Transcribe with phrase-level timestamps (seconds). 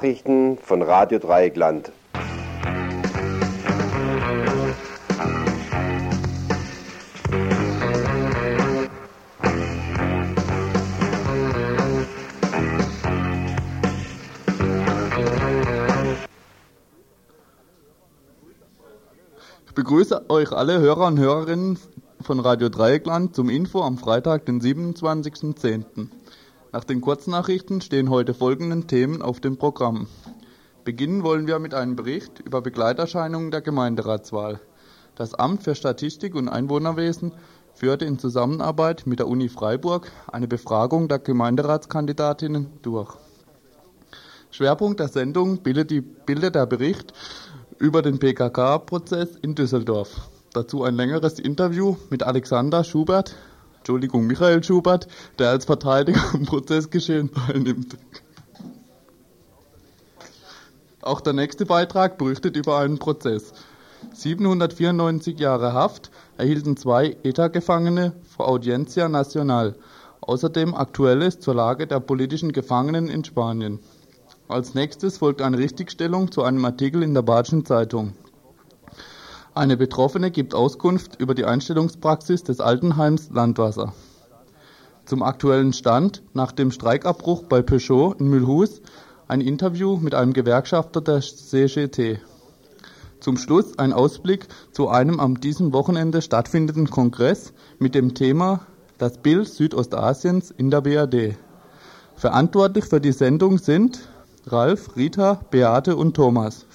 [0.00, 1.92] Nachrichten von Radio Dreieckland.
[19.66, 21.78] Ich begrüße euch alle Hörer und Hörerinnen
[22.22, 26.08] von Radio Dreieckland zum Info am Freitag, den 27.10.
[26.72, 30.06] Nach den Kurznachrichten stehen heute folgende Themen auf dem Programm.
[30.84, 34.60] Beginnen wollen wir mit einem Bericht über Begleiterscheinungen der Gemeinderatswahl.
[35.16, 37.32] Das Amt für Statistik und Einwohnerwesen
[37.74, 43.16] führte in Zusammenarbeit mit der Uni Freiburg eine Befragung der Gemeinderatskandidatinnen durch.
[44.52, 47.12] Schwerpunkt der Sendung bildet, die, bildet der Bericht
[47.78, 50.30] über den PKK-Prozess in Düsseldorf.
[50.52, 53.34] Dazu ein längeres Interview mit Alexander Schubert,
[53.80, 57.96] Entschuldigung, Michael Schubert, der als Verteidiger am Prozessgeschehen teilnimmt.
[61.00, 63.54] Auch der nächste Beitrag berichtet über einen Prozess.
[64.12, 69.76] 794 Jahre Haft erhielten zwei ETA-Gefangene vor Audiencia Nacional.
[70.20, 73.78] Außerdem Aktuelles zur Lage der politischen Gefangenen in Spanien.
[74.46, 78.12] Als nächstes folgt eine Richtigstellung zu einem Artikel in der Badischen Zeitung.
[79.52, 83.92] Eine Betroffene gibt Auskunft über die Einstellungspraxis des Altenheims Landwasser.
[85.06, 88.80] Zum aktuellen Stand nach dem Streikabbruch bei Peugeot in Mühlhus
[89.26, 92.20] ein Interview mit einem Gewerkschafter der CGT.
[93.18, 98.60] Zum Schluss ein Ausblick zu einem am diesem Wochenende stattfindenden Kongress mit dem Thema
[98.98, 101.36] Das Bild Südostasiens in der BRD.
[102.14, 103.98] Verantwortlich für die Sendung sind
[104.46, 106.66] Ralf, Rita, Beate und Thomas.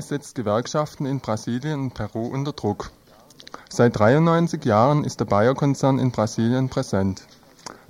[0.00, 2.90] Setzt Gewerkschaften in Brasilien und Peru unter Druck.
[3.68, 7.26] Seit 93 Jahren ist der Bayer-Konzern in Brasilien präsent.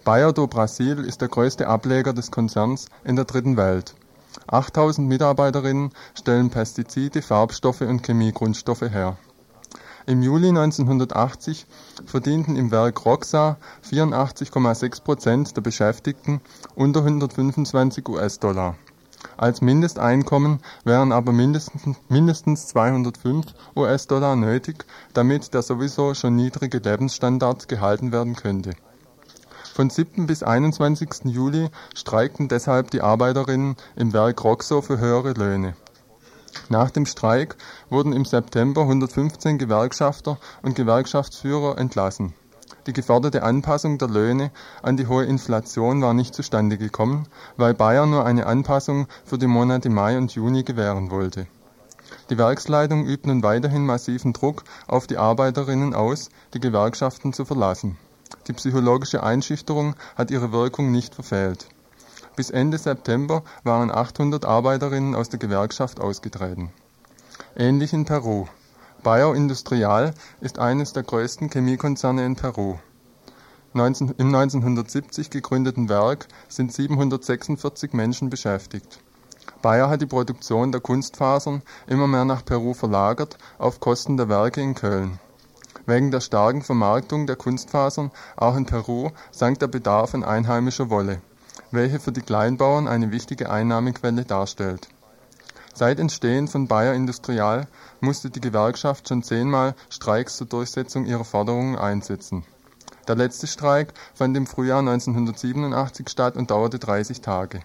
[0.05, 3.95] Bayer do Brasil ist der größte Ableger des Konzerns in der Dritten Welt.
[4.47, 9.17] 8000 Mitarbeiterinnen stellen Pestizide, Farbstoffe und Chemiegrundstoffe her.
[10.07, 11.67] Im Juli 1980
[12.07, 16.41] verdienten im Werk Roxa 84,6 Prozent der Beschäftigten
[16.75, 18.77] unter 125 US-Dollar.
[19.41, 24.85] Als Mindesteinkommen wären aber mindestens, mindestens 205 US-Dollar nötig,
[25.15, 28.73] damit der sowieso schon niedrige Lebensstandard gehalten werden könnte.
[29.73, 30.27] Von 7.
[30.27, 31.25] bis 21.
[31.25, 35.75] Juli streikten deshalb die Arbeiterinnen im Werk Roxo für höhere Löhne.
[36.69, 37.57] Nach dem Streik
[37.89, 42.35] wurden im September 115 Gewerkschafter und Gewerkschaftsführer entlassen.
[42.87, 44.51] Die geforderte Anpassung der Löhne
[44.83, 47.27] an die hohe Inflation war nicht zustande gekommen,
[47.57, 51.47] weil Bayern nur eine Anpassung für die Monate Mai und Juni gewähren wollte.
[52.31, 57.99] Die Werksleitung übt nun weiterhin massiven Druck auf die Arbeiterinnen aus, die Gewerkschaften zu verlassen.
[58.47, 61.67] Die psychologische Einschüchterung hat ihre Wirkung nicht verfehlt.
[62.37, 66.71] Bis Ende September waren 800 Arbeiterinnen aus der Gewerkschaft ausgetreten.
[67.57, 68.47] Ähnlich in Peru.
[69.03, 70.13] Bayer Industrial
[70.43, 72.77] ist eines der größten Chemiekonzerne in Peru.
[73.73, 79.01] 19, Im 1970 gegründeten Werk sind 746 Menschen beschäftigt.
[79.63, 84.61] Bayer hat die Produktion der Kunstfasern immer mehr nach Peru verlagert, auf Kosten der Werke
[84.61, 85.19] in Köln.
[85.87, 91.23] Wegen der starken Vermarktung der Kunstfasern auch in Peru sank der Bedarf an einheimischer Wolle,
[91.71, 94.89] welche für die Kleinbauern eine wichtige Einnahmequelle darstellt.
[95.75, 97.67] Seit Entstehen von Bayer Industrial
[98.01, 102.45] musste die Gewerkschaft schon zehnmal Streiks zur Durchsetzung ihrer Forderungen einsetzen.
[103.09, 107.61] Der letzte Streik fand im Frühjahr 1987 statt und dauerte 30 Tage.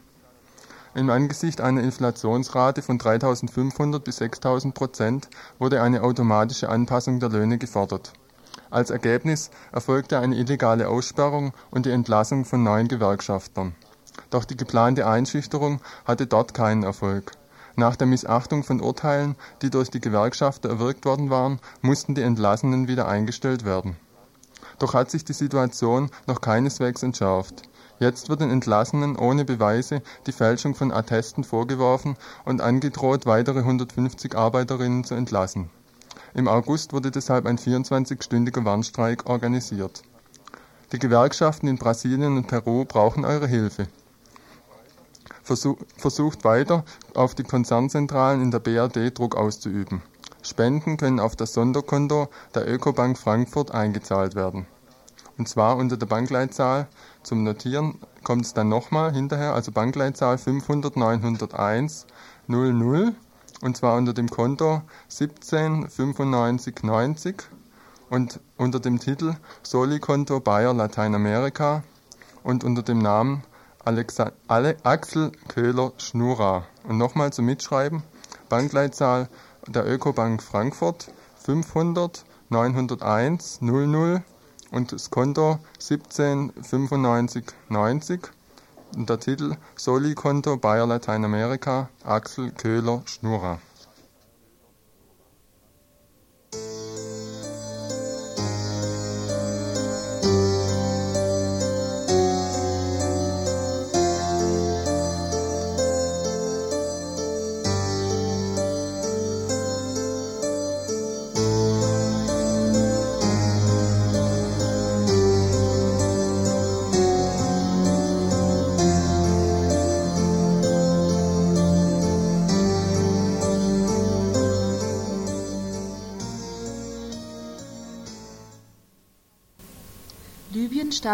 [0.93, 5.27] Im Angesicht einer Inflationsrate von 3.500 bis 6.000 Prozent
[5.59, 8.13] wurde eine automatische Anpassung der Löhne gefordert.
[8.69, 13.75] Als Ergebnis erfolgte eine illegale Aussperrung und die Entlassung von neun Gewerkschaftern.
[14.29, 17.33] Doch die geplante Einschüchterung hatte dort keinen Erfolg.
[17.77, 22.87] Nach der Missachtung von Urteilen, die durch die Gewerkschafter erwirkt worden waren, mussten die Entlassenen
[22.87, 23.97] wieder eingestellt werden.
[24.79, 27.63] Doch hat sich die Situation noch keineswegs entschärft.
[27.99, 34.35] Jetzt wird den Entlassenen ohne Beweise die Fälschung von Attesten vorgeworfen und angedroht, weitere 150
[34.35, 35.69] Arbeiterinnen zu entlassen.
[36.33, 40.03] Im August wurde deshalb ein 24-stündiger Warnstreik organisiert.
[40.91, 43.87] Die Gewerkschaften in Brasilien und Peru brauchen eure Hilfe.
[45.45, 46.83] Versucht weiter,
[47.13, 50.01] auf die Konzernzentralen in der BRD Druck auszuüben.
[50.41, 54.65] Spenden können auf das Sonderkonto der Ökobank Frankfurt eingezahlt werden.
[55.37, 56.87] Und zwar unter der Bankleitzahl
[57.21, 62.07] zum Notieren kommt es dann nochmal hinterher, also Bankleitzahl 500 901
[62.47, 63.13] 00
[63.61, 67.43] und zwar unter dem Konto 17 95 90
[68.09, 71.83] und unter dem Titel Soli-Konto Bayer Lateinamerika
[72.43, 73.43] und unter dem Namen
[73.85, 76.65] Alexa Ale Axel Köhler Schnura.
[76.87, 78.01] Und nochmal zum Mitschreiben,
[78.49, 79.29] Bankleitzahl
[79.67, 81.11] der Ökobank Frankfurt
[81.43, 84.23] 500 901 00
[84.71, 88.21] und das Konto 17 95 90
[88.95, 93.03] und der Titel Soli-Konto Bayer Lateinamerika Axel Köhler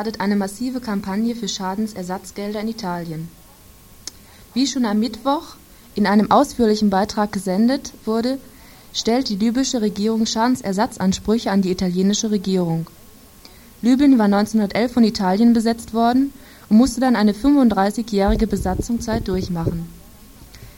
[0.02, 3.30] startet eine massive Kampagne für Schadensersatzgelder in Italien.
[4.56, 5.58] Wie schon am Mittwoch
[5.94, 8.40] in einem ausführlichen Beitrag gesendet wurde,
[8.94, 12.88] stellt die libysche Regierung Schadensersatzansprüche an die italienische Regierung.
[13.84, 16.34] Libyen war 1911 von Italien besetzt worden
[16.70, 19.88] und musste dann eine 35-jährige Besatzungszeit durchmachen.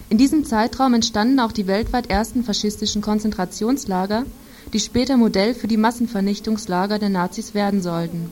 [0.10, 4.26] In diesem Zeitraum entstanden auch die weltweit ersten faschistischen Konzentrationslager,
[4.74, 8.30] die später Modell für die Massenvernichtungslager der Nazis werden sollten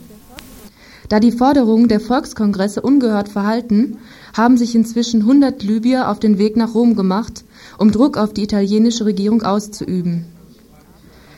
[1.11, 3.97] da die Forderungen der Volkskongresse ungehört verhalten,
[4.33, 7.43] haben sich inzwischen 100 Libyer auf den Weg nach Rom gemacht,
[7.77, 10.23] um Druck auf die italienische Regierung auszuüben.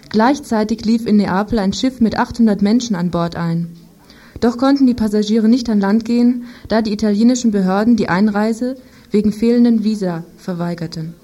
[0.10, 3.76] Gleichzeitig lief in Neapel ein Schiff mit 800 Menschen an Bord ein.
[4.42, 8.76] Doch konnten die Passagiere nicht an Land gehen, da die italienischen Behörden die Einreise
[9.10, 11.16] wegen fehlenden Visa verweigerten.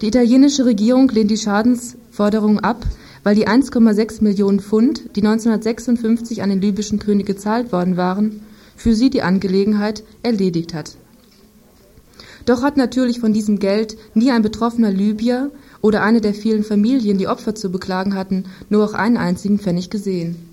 [0.00, 2.86] Die italienische Regierung lehnt die Schadensforderungen ab,
[3.26, 8.42] weil die 1,6 Millionen Pfund, die 1956 an den libyschen König gezahlt worden waren,
[8.76, 10.96] für sie die Angelegenheit erledigt hat.
[12.44, 15.50] Doch hat natürlich von diesem Geld nie ein betroffener Libyer
[15.80, 19.90] oder eine der vielen Familien, die Opfer zu beklagen hatten, nur auch einen einzigen Pfennig
[19.90, 20.45] gesehen.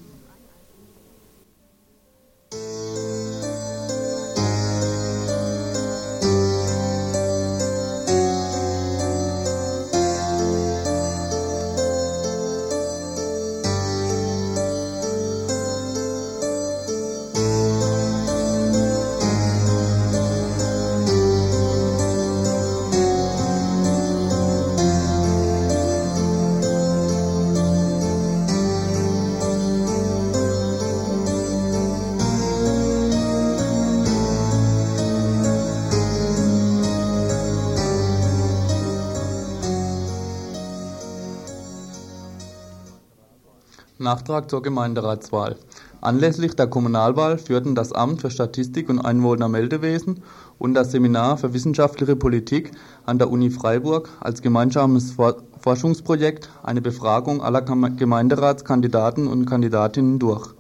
[44.03, 45.55] Nachtrag zur Gemeinderatswahl.
[46.01, 50.22] Anlässlich der Kommunalwahl führten das Amt für Statistik und Einwohnermeldewesen
[50.60, 52.72] und das Seminar für wissenschaftliche Politik
[53.05, 55.15] an der Uni Freiburg als gemeinsames
[55.60, 60.53] Forschungsprojekt eine Befragung aller Gemeinderatskandidaten und Kandidatinnen durch.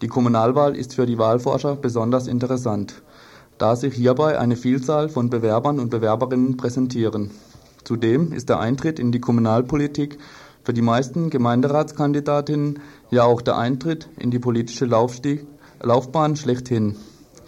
[0.00, 3.02] Die Kommunalwahl ist für die Wahlforscher besonders interessant,
[3.58, 7.32] da sich hierbei eine Vielzahl von Bewerbern und Bewerberinnen präsentieren.
[7.82, 10.18] Zudem ist der Eintritt in die Kommunalpolitik
[10.68, 15.46] für die meisten Gemeinderatskandidatinnen ja auch der Eintritt in die politische Laufstieg,
[15.80, 16.94] Laufbahn schlechthin.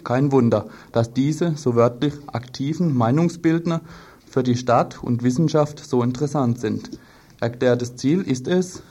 [0.03, 3.81] Kein Wunder, dass diese so wörtlich aktiven Meinungsbildner
[4.25, 6.89] für die Stadt und Wissenschaft so interessant sind.
[7.39, 8.81] Erklärtes Ziel ist es,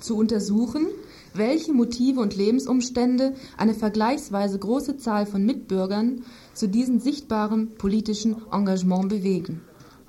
[0.00, 0.88] zu untersuchen,
[1.32, 9.08] welche Motive und Lebensumstände eine vergleichsweise große Zahl von Mitbürgern zu diesem sichtbaren politischen Engagement
[9.08, 9.60] bewegen.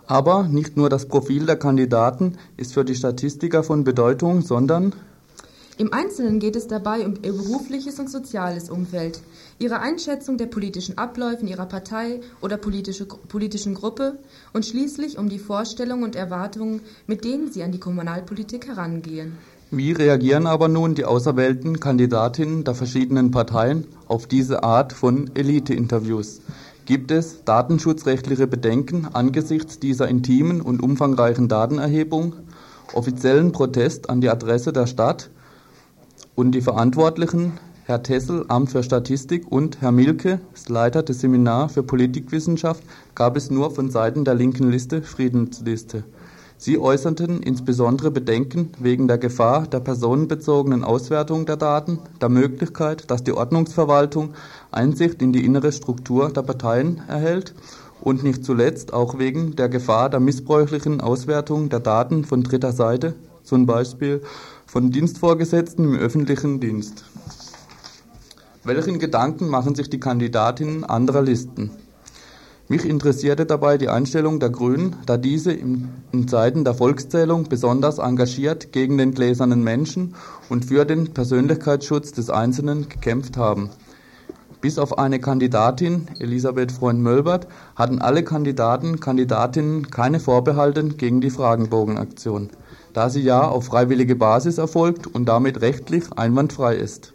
[0.10, 4.96] Aber nicht nur das Profil der Kandidaten ist für die Statistiker von Bedeutung, sondern
[5.78, 9.22] im Einzelnen geht es dabei um ihr berufliches und soziales Umfeld,
[9.60, 14.18] ihre Einschätzung der politischen Abläufe in ihrer Partei oder politische, politischen Gruppe
[14.52, 19.38] und schließlich um die Vorstellungen und Erwartungen, mit denen sie an die Kommunalpolitik herangehen.
[19.70, 26.42] Wie reagieren aber nun die auserwählten Kandidatinnen der verschiedenen Parteien auf diese Art von Elite-Interviews?
[26.90, 32.34] Gibt es datenschutzrechtliche Bedenken angesichts dieser intimen und umfangreichen Datenerhebung,
[32.96, 35.30] offiziellen Protest an die Adresse der Stadt
[36.34, 41.84] und die Verantwortlichen, Herr Tessel, Amt für Statistik und Herr Milke, Leiter des Seminar für
[41.84, 42.82] Politikwissenschaft,
[43.14, 46.06] gab es nur von Seiten der linken Liste Friedensliste.
[46.62, 53.24] Sie äußerten insbesondere Bedenken wegen der Gefahr der personenbezogenen Auswertung der Daten, der Möglichkeit, dass
[53.24, 54.34] die Ordnungsverwaltung
[54.70, 57.56] Einsicht in die innere Struktur der Parteien erhält
[58.02, 63.16] und nicht zuletzt auch wegen der Gefahr der missbräuchlichen Auswertung der Daten von dritter Seite,
[63.44, 64.22] zum Beispiel
[64.66, 67.06] von Dienstvorgesetzten im öffentlichen Dienst.
[68.66, 71.72] Welchen Gedanken machen sich die Kandidatinnen anderer Listen?
[72.72, 75.90] Mich interessierte dabei die Einstellung der Grünen, da diese in
[76.28, 80.14] Zeiten der Volkszählung besonders engagiert gegen den gläsernen Menschen
[80.50, 83.72] und für den Persönlichkeitsschutz des Einzelnen gekämpft haben.
[84.62, 92.52] Bis auf eine Kandidatin, Elisabeth Freund-Mölbert, hatten alle Kandidaten, Kandidatinnen keine Vorbehalte gegen die Fragenbogenaktion,
[92.94, 97.14] da sie ja auf freiwillige Basis erfolgt und damit rechtlich einwandfrei ist.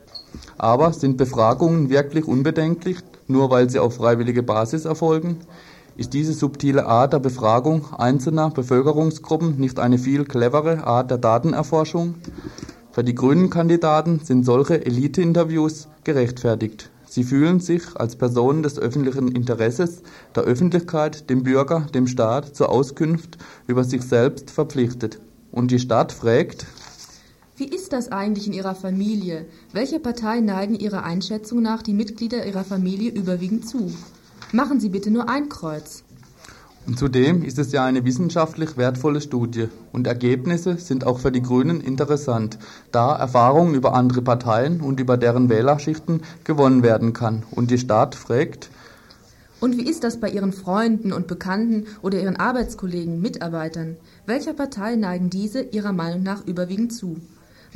[0.59, 5.39] Aber sind Befragungen wirklich unbedenklich, nur weil sie auf freiwillige Basis erfolgen?
[5.97, 12.17] Ist diese subtile Art der Befragung einzelner Bevölkerungsgruppen nicht eine viel clevere Art der Datenerforschung?
[12.91, 16.91] Für die grünen Kandidaten sind solche Elite-Interviews gerechtfertigt.
[17.15, 20.03] Sie fühlen sich als Personen des öffentlichen Interesses,
[20.35, 23.39] der Öffentlichkeit, dem Bürger, dem Staat zur Auskunft
[23.69, 25.21] über sich selbst verpflichtet.
[25.53, 26.67] Und die Stadt fragt,
[27.57, 29.47] wie ist das eigentlich in Ihrer Familie?
[29.73, 33.93] Welcher Partei neigen Ihrer Einschätzung nach die Mitglieder Ihrer Familie überwiegend zu?
[34.51, 36.03] Machen Sie bitte nur ein Kreuz.
[36.85, 41.43] Und zudem ist es ja eine wissenschaftlich wertvolle Studie und Ergebnisse sind auch für die
[41.43, 42.59] Grünen interessant,
[42.91, 47.45] da Erfahrungen über andere Parteien und über deren Wählerschichten gewonnen werden kann.
[47.53, 48.69] Und die Stadt fragt,
[49.61, 53.97] und wie ist das bei Ihren Freunden und Bekannten oder Ihren Arbeitskollegen, Mitarbeitern?
[54.27, 57.17] Welcher Partei neigen diese Ihrer Meinung nach überwiegend zu?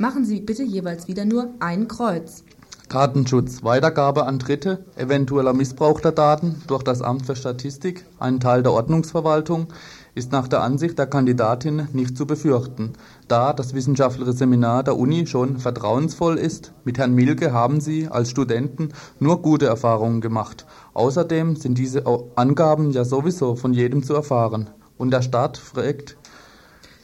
[0.01, 2.45] Machen Sie bitte jeweils wieder nur ein Kreuz.
[2.87, 8.63] Datenschutz, Weitergabe an Dritte, eventueller Missbrauch der Daten durch das Amt für Statistik, ein Teil
[8.63, 9.67] der Ordnungsverwaltung,
[10.15, 12.93] ist nach der Ansicht der Kandidatin nicht zu befürchten,
[13.27, 16.71] da das wissenschaftliche Seminar der Uni schon vertrauensvoll ist.
[16.85, 20.65] Mit Herrn Milke haben Sie als Studenten nur gute Erfahrungen gemacht.
[20.93, 24.69] Außerdem sind diese Angaben ja sowieso von jedem zu erfahren.
[24.97, 26.17] Und der Staat fragt,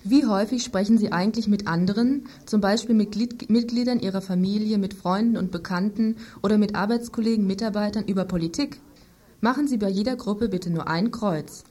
[0.08, 3.16] wie häufig sprechen Sie eigentlich mit anderen, zum Beispiel mit
[3.50, 8.80] Mitgliedern Ihrer Familie, mit Freunden und Bekannten oder mit Arbeitskollegen, Mitarbeitern über Politik?
[9.42, 11.64] Machen Sie bei jeder Gruppe bitte nur ein Kreuz.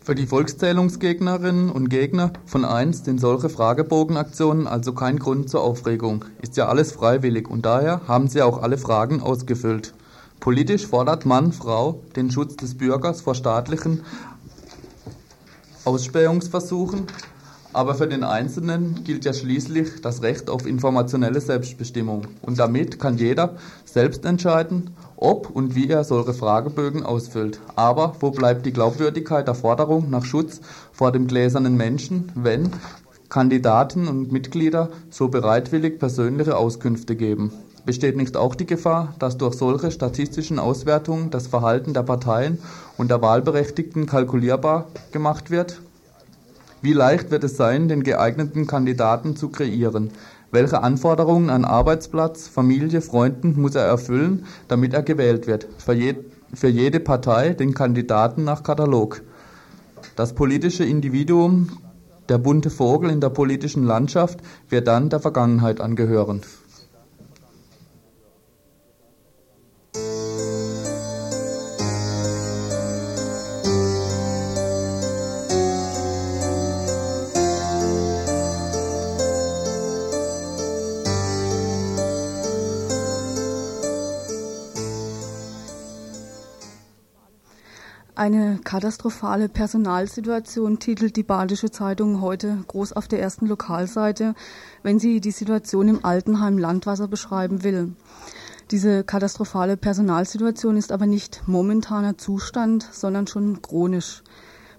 [0.00, 6.24] Für die Volkszählungsgegnerinnen und Gegner von einst sind solche Fragebogenaktionen also kein Grund zur Aufregung.
[6.40, 9.92] Ist ja alles freiwillig und daher haben sie auch alle Fragen ausgefüllt.
[10.40, 14.02] Politisch fordert Mann, Frau den Schutz des Bürgers vor staatlichen
[15.84, 17.06] Ausspähungsversuchen,
[17.76, 22.22] aber für den Einzelnen gilt ja schließlich das Recht auf informationelle Selbstbestimmung.
[22.40, 27.60] Und damit kann jeder selbst entscheiden, ob und wie er solche Fragebögen ausfüllt.
[27.74, 32.70] Aber wo bleibt die Glaubwürdigkeit der Forderung nach Schutz vor dem gläsernen Menschen, wenn
[33.28, 37.52] Kandidaten und Mitglieder so bereitwillig persönliche Auskünfte geben?
[37.84, 42.58] Besteht nicht auch die Gefahr, dass durch solche statistischen Auswertungen das Verhalten der Parteien
[42.96, 45.82] und der Wahlberechtigten kalkulierbar gemacht wird?
[46.82, 50.10] Wie leicht wird es sein, den geeigneten Kandidaten zu kreieren?
[50.52, 55.66] Welche Anforderungen an Arbeitsplatz, Familie, Freunden muss er erfüllen, damit er gewählt wird?
[55.78, 56.14] Für, je,
[56.52, 59.22] für jede Partei den Kandidaten nach Katalog.
[60.16, 61.78] Das politische Individuum,
[62.28, 66.42] der bunte Vogel in der politischen Landschaft, wird dann der Vergangenheit angehören.
[88.16, 94.34] Eine katastrophale Personalsituation titelt die Badische Zeitung heute groß auf der ersten Lokalseite,
[94.82, 97.92] wenn sie die Situation im Altenheim Landwasser beschreiben will.
[98.70, 104.22] Diese katastrophale Personalsituation ist aber nicht momentaner Zustand, sondern schon chronisch.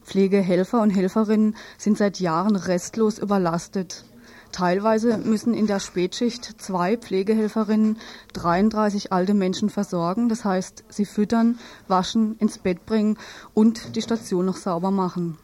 [0.04, 4.04] Pflegehelfer und Helferinnen sind seit Jahren restlos überlastet.
[4.52, 7.98] Teilweise müssen in der Spätschicht zwei Pflegehelferinnen
[8.34, 10.30] 33 alte Menschen versorgen.
[10.30, 13.18] Das heißt, sie füttern, waschen, ins Bett bringen
[13.54, 15.38] und die Station noch sauber machen.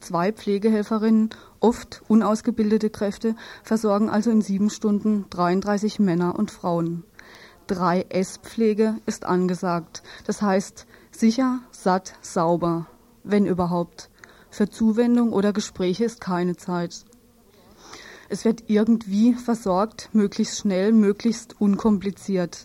[0.00, 1.30] Zwei Pflegehelferinnen
[1.60, 7.04] Oft unausgebildete Kräfte versorgen also in sieben Stunden 33 Männer und Frauen.
[7.68, 10.02] 3S-Pflege ist angesagt.
[10.26, 12.86] Das heißt sicher, satt, sauber,
[13.24, 14.08] wenn überhaupt.
[14.48, 17.04] Für Zuwendung oder Gespräche ist keine Zeit.
[18.32, 22.64] Es wird irgendwie versorgt, möglichst schnell, möglichst unkompliziert.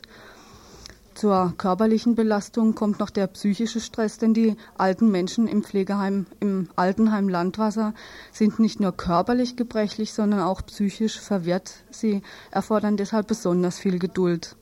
[1.16, 6.70] Zur körperlichen Belastung kommt noch der psychische Stress, denn die alten Menschen im Pflegeheim, im
[6.76, 7.96] Altenheim Landwasser
[8.32, 11.74] sind nicht nur körperlich gebrechlich, sondern auch psychisch verwirrt.
[11.90, 14.56] Sie erfordern deshalb besonders viel Geduld.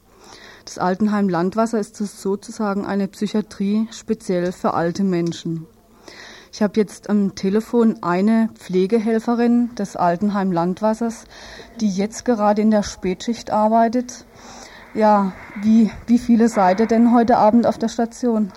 [0.64, 5.68] Das Altenheim Landwasser ist sozusagen eine Psychiatrie speziell für alte Menschen.
[6.54, 11.26] Ich habe jetzt am Telefon eine Pflegehelferin des Altenheim Landwassers,
[11.82, 14.28] die jetzt gerade in der Spätschicht arbeitet.
[14.94, 15.32] Ja,
[15.64, 18.54] wie, wie viele seid ihr denn heute Abend auf der Station?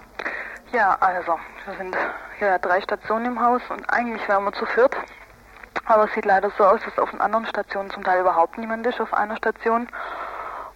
[0.74, 1.96] Ja, also, wir sind
[2.38, 4.94] ja drei Stationen im Haus und eigentlich wären wir zu viert.
[5.86, 8.86] Aber es sieht leider so aus, dass auf den anderen Stationen zum Teil überhaupt niemand
[8.86, 9.88] ist auf einer Station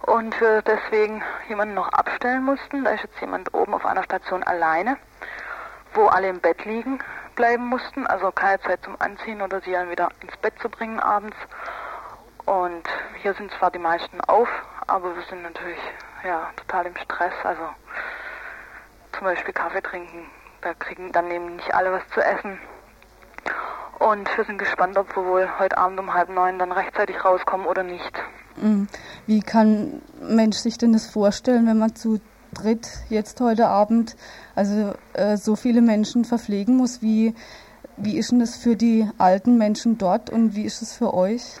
[0.07, 2.83] und wir deswegen jemanden noch abstellen mussten.
[2.83, 4.97] Da ist jetzt jemand oben auf einer Station alleine,
[5.93, 6.99] wo alle im Bett liegen
[7.35, 10.99] bleiben mussten, also keine Zeit zum Anziehen oder sie dann wieder ins Bett zu bringen
[10.99, 11.37] abends.
[12.45, 12.83] Und
[13.21, 14.49] hier sind zwar die meisten auf,
[14.87, 15.79] aber wir sind natürlich
[16.23, 17.33] ja total im Stress.
[17.43, 17.61] Also
[19.13, 20.25] zum Beispiel Kaffee trinken,
[20.61, 22.59] da kriegen dann nehmen nicht alle was zu essen.
[23.99, 27.67] Und wir sind gespannt, ob wir wohl heute Abend um halb neun dann rechtzeitig rauskommen
[27.67, 28.11] oder nicht.
[28.55, 28.87] Mhm.
[29.27, 32.19] Wie kann ein Mensch sich denn das vorstellen, wenn man zu
[32.53, 34.15] dritt jetzt heute Abend
[34.55, 37.01] also äh, so viele Menschen verpflegen muss?
[37.01, 37.35] Wie,
[37.97, 41.59] wie ist denn das für die alten Menschen dort und wie ist es für euch?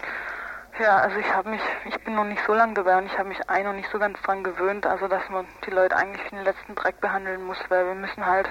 [0.79, 3.29] Ja, also ich habe mich, ich bin noch nicht so lange dabei und ich habe
[3.29, 6.35] mich eigentlich noch nicht so ganz dran gewöhnt, also dass man die Leute eigentlich wie
[6.35, 8.49] den letzten Dreck behandeln muss, weil wir müssen halt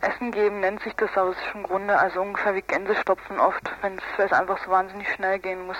[0.00, 3.68] Essen geben, nennt sich das, aber es ist im Grunde also ungefähr wie Gänsestopfen oft,
[3.82, 5.76] wenn es einfach so wahnsinnig schnell gehen muss.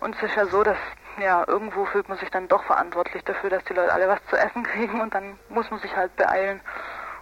[0.00, 0.78] Und es ist ja so, dass
[1.20, 4.36] ja, irgendwo fühlt man sich dann doch verantwortlich dafür, dass die Leute alle was zu
[4.36, 6.60] essen kriegen und dann muss man sich halt beeilen.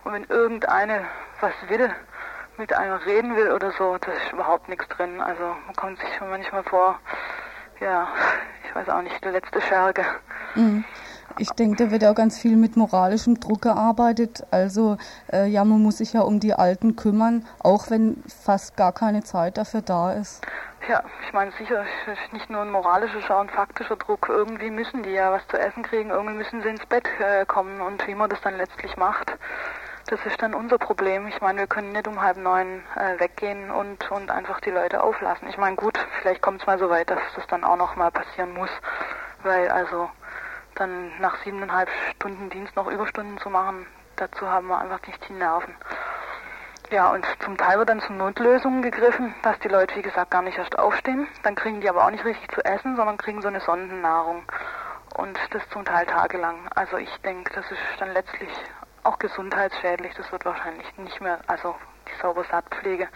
[0.08, 1.02] Und wenn irgendeine
[1.42, 1.90] was will,
[2.56, 5.20] mit einem reden will oder so, da ist überhaupt nichts drin.
[5.20, 6.98] Also man kommt sich manchmal vor,
[7.78, 8.08] ja,
[8.64, 10.06] ich weiß auch nicht, der letzte Scherge.
[10.54, 10.82] Mhm.
[11.36, 14.46] Ich denke, da wird auch ganz viel mit moralischem Druck gearbeitet.
[14.50, 14.96] Also
[15.30, 19.24] äh, ja, man muss sich ja um die Alten kümmern, auch wenn fast gar keine
[19.24, 20.42] Zeit dafür da ist.
[20.88, 21.84] Ja, ich meine sicher,
[22.32, 24.26] nicht nur ein moralischer und faktischer Druck.
[24.30, 27.82] Irgendwie müssen die ja was zu essen kriegen, irgendwie müssen sie ins Bett äh, kommen
[27.82, 29.36] und wie man das dann letztlich macht,
[30.08, 31.28] das ist dann unser Problem.
[31.28, 35.02] Ich meine, wir können nicht um halb neun äh, weggehen und, und einfach die Leute
[35.02, 35.48] auflassen.
[35.48, 38.10] Ich meine, gut, vielleicht kommt es mal so weit, dass das dann auch noch mal
[38.10, 38.70] passieren muss,
[39.42, 40.10] weil also
[40.76, 45.34] dann nach siebeneinhalb Stunden Dienst noch Überstunden zu machen, dazu haben wir einfach nicht die
[45.34, 45.74] Nerven.
[46.90, 50.40] Ja, und zum Teil wird dann zu Notlösungen gegriffen, dass die Leute, wie gesagt, gar
[50.40, 51.28] nicht erst aufstehen.
[51.42, 54.42] Dann kriegen die aber auch nicht richtig zu essen, sondern kriegen so eine Sondennahrung.
[55.14, 56.56] Und das zum Teil tagelang.
[56.74, 58.48] Also ich denke, das ist dann letztlich
[59.08, 60.12] auch gesundheitsschädlich.
[60.16, 61.74] Das wird wahrscheinlich nicht mehr, also
[62.06, 63.08] die Saubersaatpflege,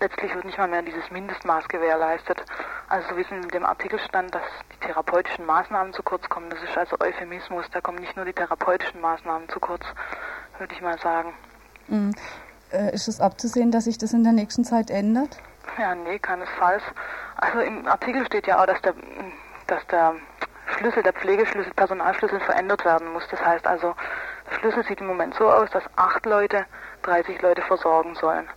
[0.00, 2.42] letztlich wird nicht mal mehr dieses Mindestmaß gewährleistet.
[2.88, 6.50] Also so wie es in dem Artikel stand, dass die therapeutischen Maßnahmen zu kurz kommen.
[6.50, 7.66] Das ist also Euphemismus.
[7.72, 9.84] Da kommen nicht nur die therapeutischen Maßnahmen zu kurz,
[10.58, 11.34] würde ich mal sagen.
[11.88, 12.14] Mhm.
[12.72, 15.38] Äh, ist es abzusehen, dass sich das in der nächsten Zeit ändert?
[15.78, 16.82] Ja, nee, keinesfalls.
[17.36, 18.94] Also im Artikel steht ja auch, dass der,
[19.66, 20.14] dass der
[20.76, 23.24] Schlüssel, der Pflegeschlüssel, Personalschlüssel verändert werden muss.
[23.30, 23.94] Das heißt also,
[24.54, 26.66] der Schlüssel sieht im Moment so aus, dass acht Leute
[27.02, 28.48] 30 Leute versorgen sollen.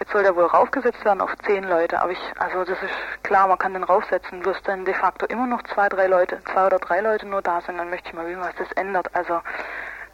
[0.00, 3.46] Jetzt soll der wohl raufgesetzt werden auf zehn Leute, aber ich, also das ist klar,
[3.46, 6.78] man kann den raufsetzen, bloß dann de facto immer noch zwei, drei Leute, zwei oder
[6.78, 9.08] drei Leute nur da sind, dann möchte ich mal wissen, was das ändert.
[9.14, 9.40] Also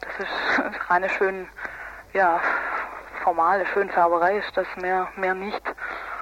[0.01, 1.47] das ist reine schön,
[2.13, 2.39] ja,
[3.23, 5.63] formale Schönfärberei ist das mehr, mehr nicht.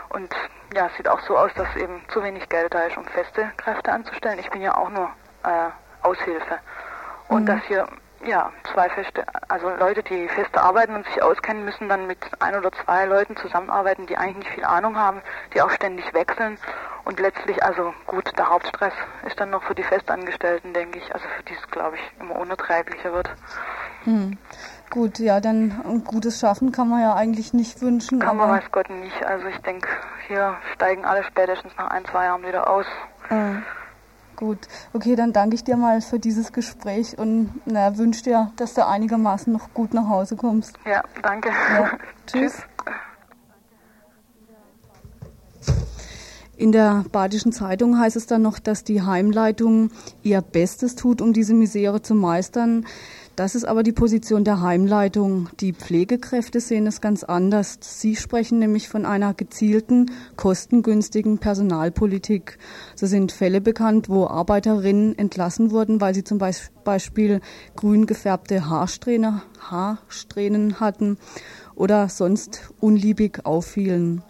[0.10, 0.34] Und
[0.74, 3.52] ja, es sieht auch so aus, dass eben zu wenig Geld da ist, um feste
[3.58, 4.40] Kräfte anzustellen.
[4.40, 5.10] Ich bin ja auch nur
[5.44, 5.70] äh,
[6.02, 6.60] Aushilfe.
[7.28, 7.46] Und mhm.
[7.48, 7.88] dass hier
[8.26, 12.56] ja, zwei feste, also Leute, die feste arbeiten und sich auskennen, müssen dann mit ein
[12.56, 15.22] oder zwei Leuten zusammenarbeiten, die eigentlich nicht viel Ahnung haben,
[15.54, 16.58] die auch ständig wechseln.
[17.06, 18.94] Und letztlich, also gut, der Hauptstress
[19.26, 22.36] ist dann noch für die Festangestellten, denke ich, also für die es, glaube ich, immer
[22.36, 23.30] unerträglicher wird.
[24.04, 24.38] Hm.
[24.90, 28.20] Gut, ja, dann ein gutes Schaffen kann man ja eigentlich nicht wünschen.
[28.20, 29.24] Kann man weiß Gott nicht.
[29.24, 29.88] Also ich denke,
[30.28, 32.86] hier steigen alle spätestens nach ein, zwei Jahren wieder aus.
[33.30, 33.62] Äh,
[34.40, 38.74] gut, okay, dann danke ich dir mal für dieses Gespräch und na, wünsche dir, dass
[38.74, 40.80] du einigermaßen noch gut nach Hause kommst.
[40.86, 41.50] Ja, danke.
[41.50, 41.92] Ja,
[42.26, 42.54] tschüss.
[42.54, 42.64] tschüss.
[46.56, 49.92] In der Badischen Zeitung heißt es dann noch, dass die Heimleitung
[50.24, 52.86] ihr Bestes tut, um diese Misere zu meistern.
[53.40, 55.48] Das ist aber die Position der Heimleitung.
[55.62, 57.78] Die Pflegekräfte sehen es ganz anders.
[57.80, 62.58] Sie sprechen nämlich von einer gezielten, kostengünstigen Personalpolitik.
[62.96, 67.40] So sind Fälle bekannt, wo Arbeiterinnen entlassen wurden, weil sie zum Beispiel
[67.78, 71.18] grün gefärbte Haarsträhne, Haarsträhnen hatten
[71.76, 74.22] oder sonst unliebig auffielen.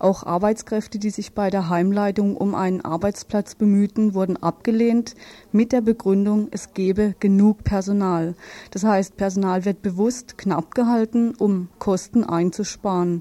[0.00, 5.14] Auch Arbeitskräfte, die sich bei der Heimleitung um einen Arbeitsplatz bemühten, wurden abgelehnt
[5.52, 8.34] mit der Begründung, es gebe genug Personal.
[8.70, 13.20] Das heißt, Personal wird bewusst knapp gehalten, um Kosten einzusparen.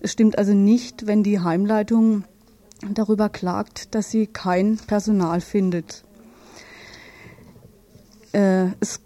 [0.00, 2.24] Es stimmt also nicht, wenn die Heimleitung
[2.90, 6.02] darüber klagt, dass sie kein Personal findet.
[8.32, 9.00] Äh, es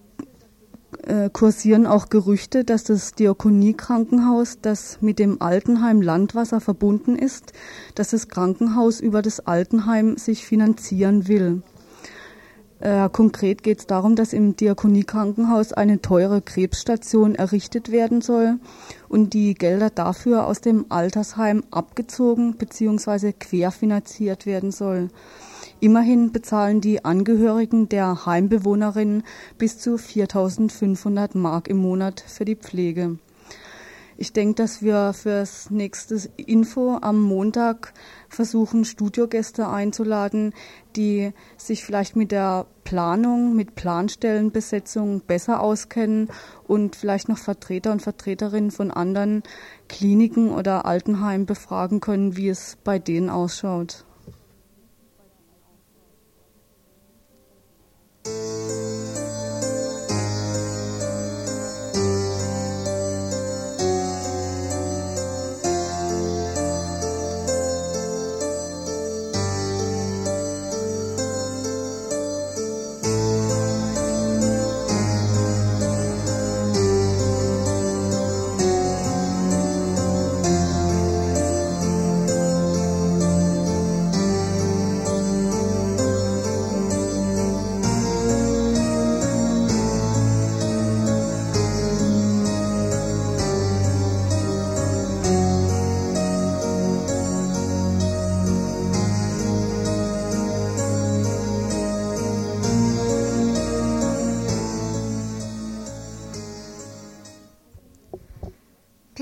[1.06, 7.52] äh, kursieren auch Gerüchte, dass das Diakoniekrankenhaus, das mit dem Altenheim Landwasser verbunden ist,
[7.94, 11.62] dass das Krankenhaus über das Altenheim sich finanzieren will.
[12.80, 18.58] Äh, konkret geht es darum, dass im Diakoniekrankenhaus eine teure Krebsstation errichtet werden soll
[19.08, 23.32] und die Gelder dafür aus dem Altersheim abgezogen bzw.
[23.32, 25.10] querfinanziert werden soll.
[25.82, 29.22] Immerhin bezahlen die Angehörigen der Heimbewohnerinnen
[29.56, 33.18] bis zu 4.500 Mark im Monat für die Pflege.
[34.18, 37.94] Ich denke, dass wir fürs nächste Info am Montag
[38.28, 40.52] versuchen, Studiogäste einzuladen,
[40.94, 46.28] die sich vielleicht mit der Planung, mit Planstellenbesetzung besser auskennen
[46.68, 49.42] und vielleicht noch Vertreter und Vertreterinnen von anderen
[49.88, 54.04] Kliniken oder Altenheimen befragen können, wie es bei denen ausschaut.
[58.30, 58.99] Música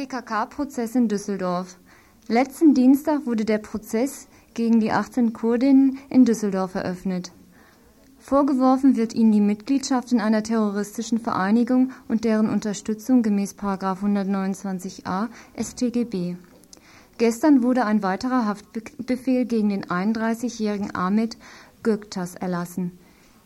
[0.08, 1.76] PKK-Prozess in Düsseldorf.
[2.28, 7.30] Letzten Dienstag wurde der Prozess gegen die 18 Kurdinnen in Düsseldorf eröffnet.
[8.18, 16.36] Vorgeworfen wird ihnen die Mitgliedschaft in einer terroristischen Vereinigung und deren Unterstützung gemäß 129a StGB.
[17.18, 21.36] Gestern wurde ein weiterer Haftbefehl gegen den 31-jährigen Ahmed
[21.82, 22.92] Göktas erlassen.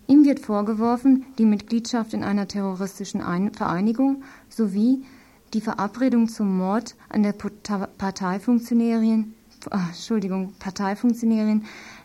[0.07, 3.21] Ihm wird vorgeworfen, die Mitgliedschaft in einer terroristischen
[3.53, 5.05] Vereinigung sowie
[5.55, 9.35] die Verabredung zum Mord an der Parteifunktionärin,
[9.71, 11.65] ah, Entschuldigung, Parteifunktionärin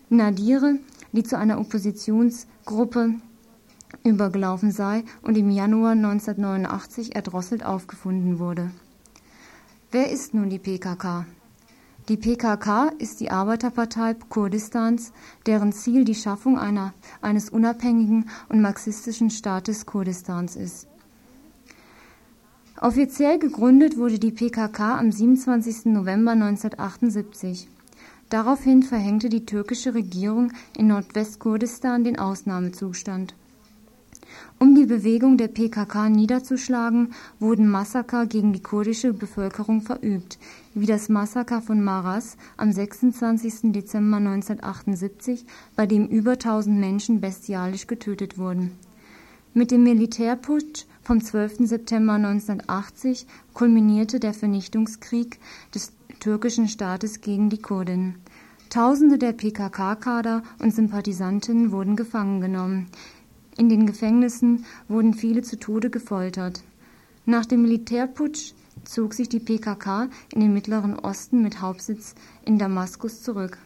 [0.09, 0.79] Nadire,
[1.11, 3.15] die zu einer Oppositionsgruppe
[4.03, 8.71] übergelaufen sei und im Januar 1989 erdrosselt aufgefunden wurde.
[9.91, 11.25] Wer ist nun die PKK?
[12.09, 15.11] Die PKK ist die Arbeiterpartei Kurdistans,
[15.45, 20.87] deren Ziel die Schaffung einer, eines unabhängigen und marxistischen Staates Kurdistans ist.
[22.79, 25.85] Offiziell gegründet wurde die PKK am 27.
[25.85, 27.67] November 1978.
[28.29, 33.33] Daraufhin verhängte die türkische Regierung in Nordwestkurdistan den Ausnahmezustand.
[34.59, 40.37] Um die Bewegung der PKK niederzuschlagen, wurden Massaker gegen die kurdische Bevölkerung verübt,
[40.75, 43.71] wie das Massaker von Maras am 26.
[43.71, 48.73] Dezember 1978, bei dem über 1000 Menschen bestialisch getötet wurden.
[49.55, 51.59] Mit dem Militärputsch vom 12.
[51.59, 55.39] September 1980 kulminierte der Vernichtungskrieg
[55.73, 58.15] des türkischen Staates gegen die Kurden.
[58.69, 62.87] Tausende der PKK-Kader und Sympathisanten wurden gefangen genommen.
[63.55, 66.61] In den Gefängnissen wurden viele zu Tode gefoltert.
[67.25, 68.51] Nach dem Militärputsch
[68.83, 73.59] zog sich die PKK in den Mittleren Osten mit Hauptsitz in Damaskus zurück.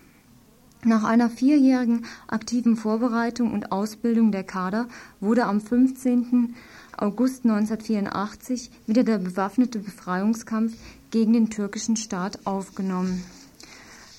[0.84, 4.88] Nach einer vierjährigen aktiven Vorbereitung und Ausbildung der Kader
[5.20, 6.56] wurde am 15.
[7.02, 10.74] August 1984 wieder der bewaffnete Befreiungskampf
[11.10, 13.24] gegen den türkischen Staat aufgenommen.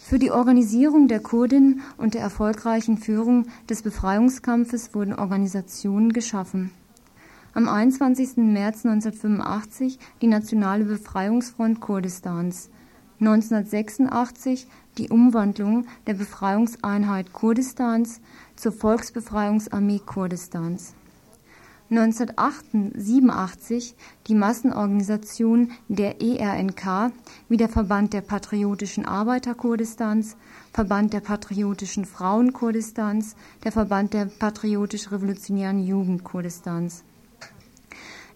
[0.05, 6.73] Für die Organisierung der Kurdinnen und der erfolgreichen Führung des Befreiungskampfes wurden Organisationen geschaffen.
[7.55, 8.38] Am 21.
[8.38, 12.68] März 1985 die Nationale Befreiungsfront Kurdistans,
[13.21, 14.66] 1986
[14.99, 18.21] die Umwandlung der Befreiungseinheit Kurdistans
[18.57, 20.95] zur Volksbefreiungsarmee Kurdistans.
[21.92, 23.94] 1987
[24.26, 27.12] die Massenorganisation der ERNK
[27.50, 30.38] wie der Verband der Patriotischen Arbeiter Kurdistans,
[30.72, 37.05] Verband der Patriotischen Frauen Kurdistans, der Verband der Patriotisch-Revolutionären Jugend Kurdistans.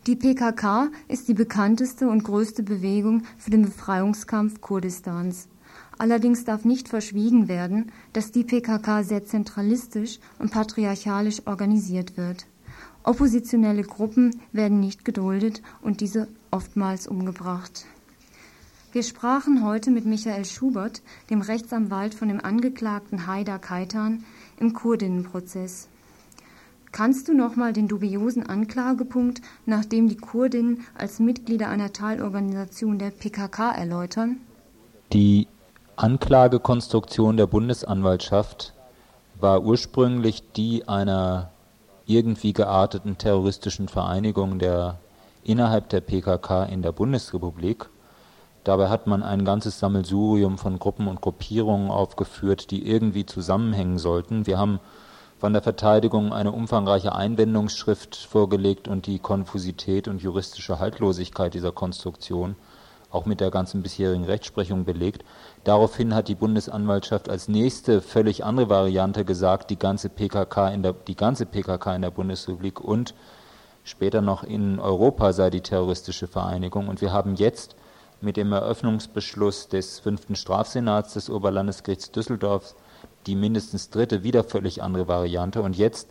[0.07, 5.49] Die PKK ist die bekannteste und größte Bewegung für den Befreiungskampf Kurdistans.
[5.97, 12.45] Allerdings darf nicht verschwiegen werden, dass die PKK sehr zentralistisch und patriarchalisch organisiert wird.
[13.07, 17.85] Oppositionelle Gruppen werden nicht geduldet und diese oftmals umgebracht.
[18.90, 24.25] Wir sprachen heute mit Michael Schubert, dem Rechtsanwalt von dem Angeklagten Haidar Kaitan,
[24.59, 25.88] im Kurdinnenprozess.
[26.90, 33.71] Kannst du nochmal den dubiosen Anklagepunkt, nachdem die Kurdinnen als Mitglieder einer Teilorganisation der PKK
[33.71, 34.38] erläutern?
[35.12, 35.47] Die
[35.95, 38.75] Anklagekonstruktion der Bundesanwaltschaft
[39.38, 41.53] war ursprünglich die einer
[42.07, 44.99] irgendwie gearteten terroristischen Vereinigung der
[45.42, 47.88] innerhalb der PKK in der Bundesrepublik.
[48.64, 54.47] Dabei hat man ein ganzes Sammelsurium von Gruppen und Gruppierungen aufgeführt, die irgendwie zusammenhängen sollten.
[54.47, 54.81] Wir haben
[55.38, 62.57] von der Verteidigung eine umfangreiche Einwendungsschrift vorgelegt und die Konfusität und juristische Haltlosigkeit dieser Konstruktion
[63.16, 65.24] auch mit der ganzen bisherigen Rechtsprechung belegt.
[65.64, 70.92] Daraufhin hat die Bundesanwaltschaft als nächste völlig andere Variante gesagt, die ganze PKK in der,
[70.92, 73.14] die ganze PKK in der Bundesrepublik und
[73.83, 76.88] später noch in Europa sei die terroristische Vereinigung.
[76.88, 77.74] Und wir haben jetzt
[78.20, 82.74] mit dem Eröffnungsbeschluss des fünften Strafsenats des Oberlandesgerichts Düsseldorf
[83.26, 85.62] die mindestens dritte, wieder völlig andere Variante.
[85.62, 86.09] Und jetzt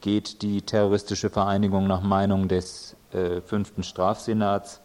[0.00, 4.81] geht die terroristische Vereinigung nach Meinung des äh, fünften Strafsenats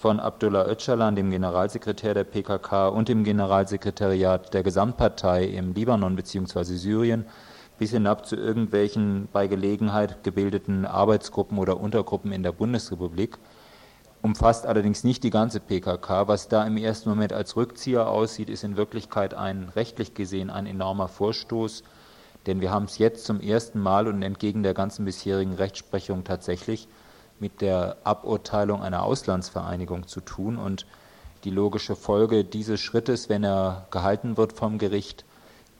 [0.00, 6.64] von Abdullah Öcalan, dem Generalsekretär der PKK und dem Generalsekretariat der Gesamtpartei im Libanon bzw.
[6.64, 7.26] Syrien
[7.78, 13.36] bis hinab zu irgendwelchen bei Gelegenheit gebildeten Arbeitsgruppen oder Untergruppen in der Bundesrepublik,
[14.22, 16.28] umfasst allerdings nicht die ganze PKK.
[16.28, 20.64] Was da im ersten Moment als Rückzieher aussieht, ist in Wirklichkeit ein rechtlich gesehen ein
[20.64, 21.82] enormer Vorstoß,
[22.46, 26.88] denn wir haben es jetzt zum ersten Mal und entgegen der ganzen bisherigen Rechtsprechung tatsächlich
[27.40, 30.56] mit der Aburteilung einer Auslandsvereinigung zu tun.
[30.56, 30.86] Und
[31.44, 35.24] die logische Folge dieses Schrittes, wenn er gehalten wird vom Gericht,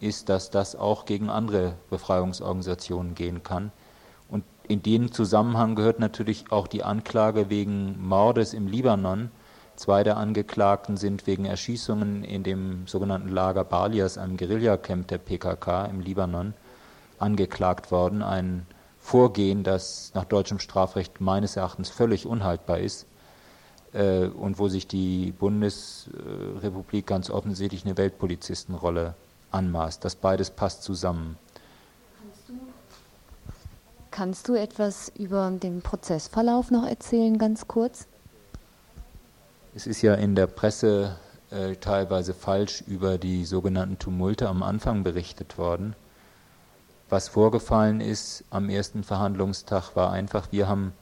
[0.00, 3.70] ist, dass das auch gegen andere Befreiungsorganisationen gehen kann.
[4.28, 9.30] Und in den Zusammenhang gehört natürlich auch die Anklage wegen Mordes im Libanon.
[9.76, 15.86] Zwei der Angeklagten sind wegen Erschießungen in dem sogenannten Lager Balias, einem Guerillacamp der PKK
[15.86, 16.54] im Libanon,
[17.18, 18.22] angeklagt worden.
[18.22, 18.66] Ein
[19.00, 23.06] Vorgehen, das nach deutschem Strafrecht meines Erachtens völlig unhaltbar ist
[23.92, 29.14] äh, und wo sich die Bundesrepublik ganz offensichtlich eine Weltpolizistenrolle
[29.50, 30.04] anmaßt.
[30.04, 31.36] Das beides passt zusammen.
[32.20, 32.52] Kannst du,
[34.10, 38.06] kannst du etwas über den Prozessverlauf noch erzählen, ganz kurz?
[39.74, 41.16] Es ist ja in der Presse
[41.50, 45.94] äh, teilweise falsch über die sogenannten Tumulte am Anfang berichtet worden.
[47.10, 50.92] Was vorgefallen ist am ersten Verhandlungstag war einfach, wir haben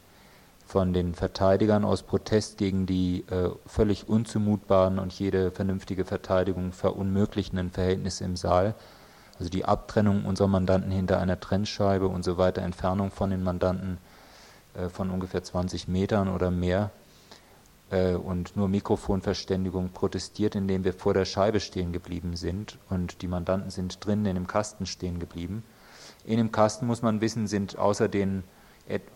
[0.65, 7.71] von den Verteidigern aus Protest gegen die äh, völlig unzumutbaren und jede vernünftige Verteidigung verunmöglichenden
[7.71, 8.75] Verhältnisse im Saal,
[9.39, 13.99] also die Abtrennung unserer Mandanten hinter einer Trennscheibe und so weiter, Entfernung von den Mandanten
[14.73, 16.91] äh, von ungefähr 20 Metern oder mehr.
[17.91, 22.79] Äh, und nur Mikrofonverständigung protestiert, indem wir vor der Scheibe stehen geblieben sind.
[22.89, 25.65] Und die Mandanten sind drinnen in dem Kasten stehen geblieben.
[26.25, 28.45] In dem Kasten muss man wissen, sind außer den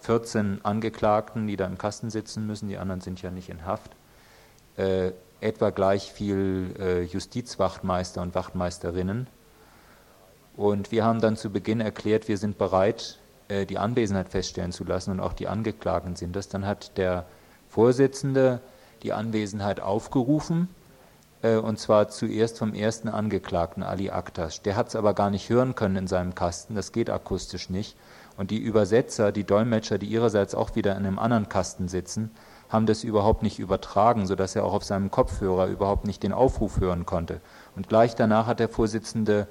[0.01, 3.93] 14 Angeklagten, die da im Kasten sitzen müssen, die anderen sind ja nicht in Haft,
[4.77, 9.27] äh, etwa gleich viel äh, Justizwachtmeister und Wachtmeisterinnen.
[10.57, 14.85] Und wir haben dann zu Beginn erklärt, wir sind bereit, äh, die Anwesenheit feststellen zu
[14.85, 16.49] lassen und auch die Angeklagten sind das.
[16.49, 17.25] Dann hat der
[17.69, 18.61] Vorsitzende
[19.03, 20.69] die Anwesenheit aufgerufen
[21.43, 24.63] und zwar zuerst vom ersten Angeklagten, Ali Aktas.
[24.63, 27.97] Der hat es aber gar nicht hören können in seinem Kasten, das geht akustisch nicht.
[28.37, 32.31] Und die Übersetzer, die Dolmetscher, die ihrerseits auch wieder in einem anderen Kasten sitzen,
[32.69, 36.81] haben das überhaupt nicht übertragen, sodass er auch auf seinem Kopfhörer überhaupt nicht den Aufruf
[36.81, 37.41] hören konnte.
[37.77, 39.47] Und gleich danach hat der Vorsitzende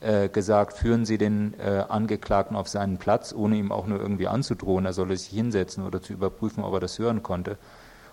[0.00, 4.26] äh, gesagt, führen Sie den äh, Angeklagten auf seinen Platz, ohne ihm auch nur irgendwie
[4.26, 7.58] anzudrohen, er solle sich hinsetzen oder zu überprüfen, ob er das hören konnte.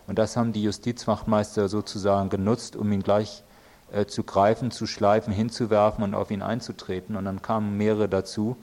[0.10, 3.44] Und das haben die Justizwachtmeister sozusagen genutzt, um ihn gleich
[3.92, 7.16] äh, zu greifen, zu schleifen, hinzuwerfen und auf ihn einzutreten.
[7.16, 8.58] Und dann kamen mehrere dazu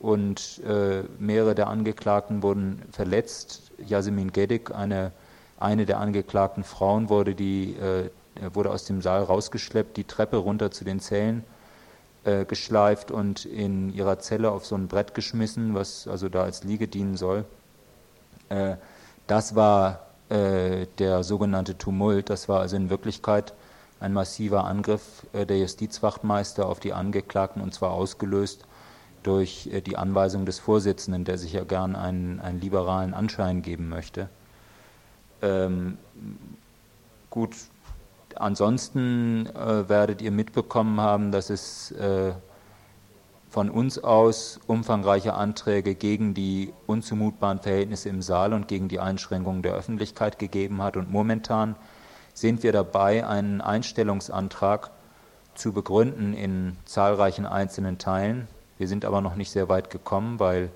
[0.00, 3.70] und äh, mehrere der Angeklagten wurden verletzt.
[3.78, 5.12] Yasemin Gedik, eine,
[5.60, 8.10] eine der angeklagten Frauen, wurde die äh,
[8.52, 11.44] wurde aus dem Saal rausgeschleppt, die Treppe runter zu den Zellen
[12.24, 16.64] äh, geschleift und in ihrer Zelle auf so ein Brett geschmissen, was also da als
[16.64, 17.44] Liege dienen soll.
[18.48, 18.74] Äh,
[19.28, 22.30] das war äh, der sogenannte Tumult.
[22.30, 23.52] Das war also in Wirklichkeit
[24.00, 28.64] ein massiver Angriff äh, der Justizwachtmeister auf die Angeklagten und zwar ausgelöst
[29.22, 33.90] durch äh, die Anweisung des Vorsitzenden, der sich ja gern einen, einen liberalen Anschein geben
[33.90, 34.30] möchte.
[35.42, 35.98] Ähm,
[37.28, 37.54] gut,
[38.34, 42.32] ansonsten äh, werdet ihr mitbekommen haben, dass es äh,
[43.52, 49.60] von uns aus umfangreiche Anträge gegen die unzumutbaren Verhältnisse im Saal und gegen die Einschränkungen
[49.60, 50.96] der Öffentlichkeit gegeben hat.
[50.96, 51.76] Und momentan
[52.32, 54.90] sind wir dabei, einen Einstellungsantrag
[55.54, 58.48] zu begründen in zahlreichen einzelnen Teilen.
[58.78, 60.70] Wir sind aber noch nicht sehr weit gekommen, weil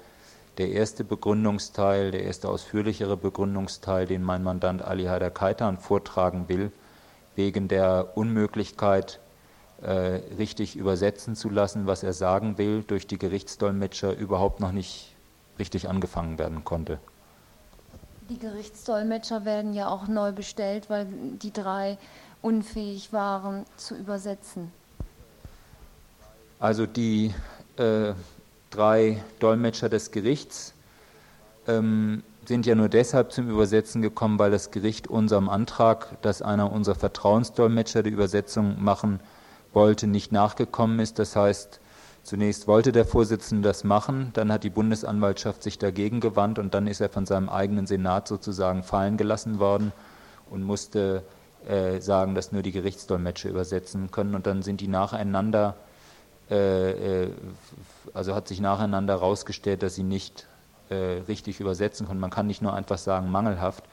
[0.58, 6.70] der erste Begründungsteil, der erste ausführlichere Begründungsteil, den mein Mandant Ali Haider Kaitan vortragen will,
[7.36, 9.18] wegen der Unmöglichkeit,
[9.82, 15.14] äh, richtig übersetzen zu lassen, was er sagen will, durch die Gerichtsdolmetscher überhaupt noch nicht
[15.58, 16.98] richtig angefangen werden konnte.
[18.28, 21.98] Die Gerichtsdolmetscher werden ja auch neu bestellt, weil die drei
[22.42, 24.72] unfähig waren zu übersetzen.
[26.58, 27.34] Also die
[27.76, 28.14] äh,
[28.70, 30.72] drei Dolmetscher des Gerichts
[31.68, 36.72] ähm, sind ja nur deshalb zum Übersetzen gekommen, weil das Gericht unserem Antrag, dass einer
[36.72, 39.20] unserer Vertrauensdolmetscher die Übersetzung machen
[39.76, 41.20] wollte, nicht nachgekommen ist.
[41.20, 41.78] Das heißt,
[42.24, 46.88] zunächst wollte der Vorsitzende das machen, dann hat die Bundesanwaltschaft sich dagegen gewandt und dann
[46.88, 49.92] ist er von seinem eigenen Senat sozusagen fallen gelassen worden
[50.50, 51.22] und musste
[51.68, 54.34] äh, sagen, dass nur die Gerichtsdolmetscher übersetzen können.
[54.34, 55.76] Und dann sind die nacheinander
[56.50, 57.30] äh, äh,
[58.14, 60.46] also hat sich nacheinander herausgestellt, dass sie nicht
[60.90, 60.94] äh,
[61.28, 62.20] richtig übersetzen können.
[62.20, 63.84] Man kann nicht nur einfach sagen mangelhaft.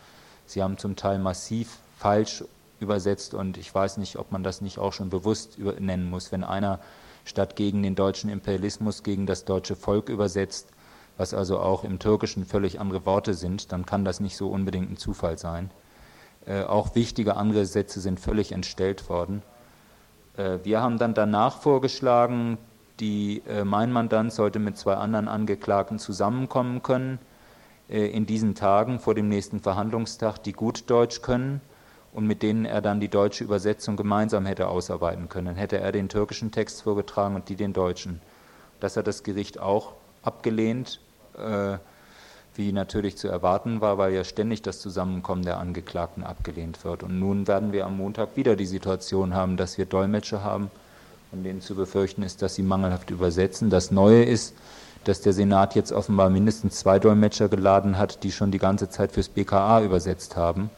[0.46, 2.44] Sie haben zum Teil massiv falsch
[2.84, 6.44] übersetzt und ich weiß nicht, ob man das nicht auch schon bewusst nennen muss, wenn
[6.44, 6.80] einer
[7.26, 10.70] statt gegen den deutschen Imperialismus gegen das deutsche Volk übersetzt,
[11.18, 14.92] was also auch im Türkischen völlig andere Worte sind, dann kann das nicht so unbedingt
[14.92, 15.72] ein Zufall sein.
[16.46, 19.42] Äh, auch wichtige andere Sätze sind völlig entstellt worden.
[20.38, 22.58] Äh, wir haben dann danach vorgeschlagen,
[23.00, 27.20] die, äh, mein Mandant sollte mit zwei anderen Angeklagten zusammenkommen können
[27.90, 31.62] äh, in diesen Tagen vor dem nächsten Verhandlungstag, die gut Deutsch können
[32.14, 35.56] und mit denen er dann die deutsche Übersetzung gemeinsam hätte ausarbeiten können.
[35.56, 38.22] Hätte er den türkischen Text vorgetragen und die den deutschen.
[38.80, 41.00] Das hat das Gericht auch abgelehnt
[42.56, 47.04] wie natürlich zu erwarten war, weil ja ständig das Zusammenkommen der Angeklagten abgelehnt wird.
[47.04, 50.70] Und nun werden wir am Montag wieder die Situation haben, dass wir Dolmetscher haben,
[51.32, 53.70] von denen zu befürchten ist, dass sie mangelhaft übersetzen.
[53.70, 54.54] Das Neue ist,
[55.04, 59.12] dass der Senat jetzt offenbar mindestens zwei Dolmetscher geladen hat, die schon die ganze Zeit
[59.12, 60.70] fürs BKA übersetzt haben.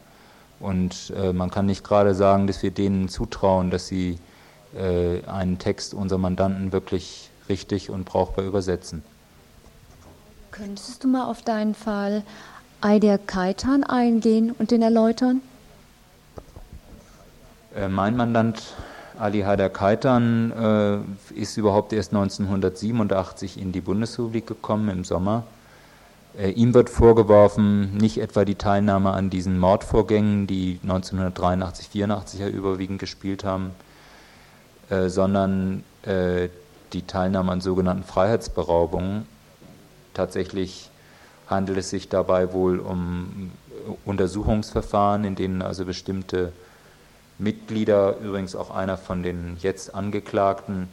[0.60, 4.18] Und äh, man kann nicht gerade sagen, dass wir denen zutrauen, dass sie
[4.74, 9.02] äh, einen Text unserer Mandanten wirklich richtig und brauchbar übersetzen.
[10.50, 12.22] Könntest du mal auf deinen Fall
[12.80, 15.42] Eider Kaitan eingehen und den erläutern?
[17.74, 18.62] Äh, mein Mandant
[19.18, 25.44] Ali Haider Kaitan äh, ist überhaupt erst 1987 in die Bundesrepublik gekommen im Sommer.
[26.36, 32.48] Äh, ihm wird vorgeworfen, nicht etwa die Teilnahme an diesen Mordvorgängen, die 1983, 84 ja
[32.48, 33.70] überwiegend gespielt haben,
[34.90, 36.48] äh, sondern äh,
[36.92, 39.26] die Teilnahme an sogenannten Freiheitsberaubungen.
[40.14, 40.90] Tatsächlich
[41.46, 43.52] handelt es sich dabei wohl um
[44.04, 46.52] Untersuchungsverfahren, in denen also bestimmte
[47.38, 50.88] Mitglieder, übrigens auch einer von den jetzt Angeklagten,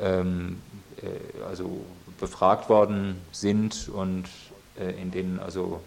[0.00, 0.60] ähm,
[1.02, 1.80] äh, also
[2.20, 4.47] befragt worden sind und äh,
[5.00, 5.80] in denen also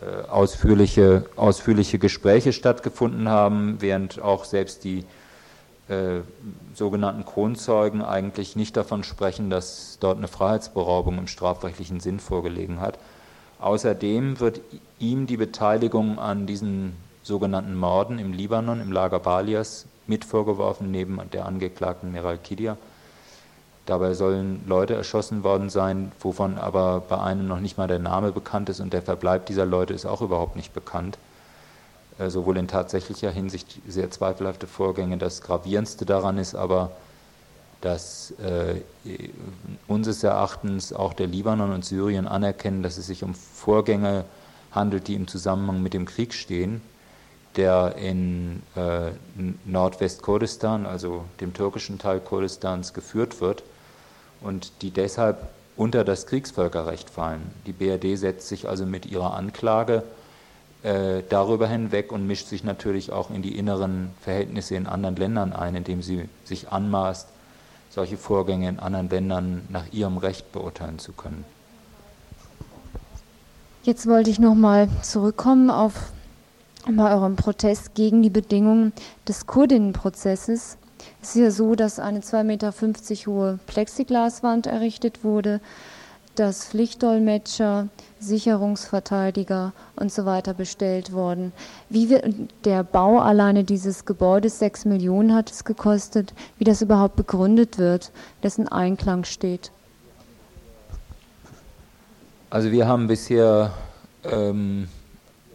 [0.00, 5.04] äh, ausführliche, ausführliche Gespräche stattgefunden haben, während auch selbst die
[5.88, 6.20] äh,
[6.74, 12.98] sogenannten Kronzeugen eigentlich nicht davon sprechen, dass dort eine Freiheitsberaubung im strafrechtlichen Sinn vorgelegen hat.
[13.58, 14.60] Außerdem wird
[14.98, 21.18] ihm die Beteiligung an diesen sogenannten Morden im Libanon, im Lager Balias, mit vorgeworfen, neben
[21.32, 22.76] der Angeklagten Meral Kidia.
[23.86, 28.32] Dabei sollen Leute erschossen worden sein, wovon aber bei einem noch nicht mal der Name
[28.32, 31.18] bekannt ist und der Verbleib dieser Leute ist auch überhaupt nicht bekannt.
[32.18, 35.18] Äh, sowohl in tatsächlicher Hinsicht sehr zweifelhafte Vorgänge.
[35.18, 36.90] Das Gravierendste daran ist aber,
[37.80, 38.80] dass äh,
[39.86, 44.24] unseres Erachtens auch der Libanon und Syrien anerkennen, dass es sich um Vorgänge
[44.72, 46.80] handelt, die im Zusammenhang mit dem Krieg stehen,
[47.54, 49.12] der in äh,
[49.64, 53.62] Nordwestkurdistan, also dem türkischen Teil Kurdistans, geführt wird
[54.40, 57.42] und die deshalb unter das Kriegsvölkerrecht fallen.
[57.66, 60.02] Die BRD setzt sich also mit ihrer Anklage
[60.82, 65.52] äh, darüber hinweg und mischt sich natürlich auch in die inneren Verhältnisse in anderen Ländern
[65.52, 67.28] ein, indem sie sich anmaßt,
[67.90, 71.44] solche Vorgänge in anderen Ländern nach ihrem Recht beurteilen zu können.
[73.82, 76.12] Jetzt wollte ich nochmal zurückkommen auf
[76.88, 78.92] bei eurem Protest gegen die Bedingungen
[79.26, 80.76] des Kurdinnenprozesses.
[81.22, 82.72] Es ist ja so, dass eine 2,50 Meter
[83.26, 85.60] hohe Plexiglaswand errichtet wurde,
[86.36, 87.88] dass Pflichtdolmetscher,
[88.20, 91.52] Sicherungsverteidiger und so weiter bestellt wurden.
[91.88, 92.22] Wie wir,
[92.64, 98.12] der Bau alleine dieses Gebäudes, 6 Millionen hat es gekostet, wie das überhaupt begründet wird,
[98.42, 99.70] dessen Einklang steht.
[102.50, 103.72] Also wir haben bisher
[104.24, 104.88] ähm,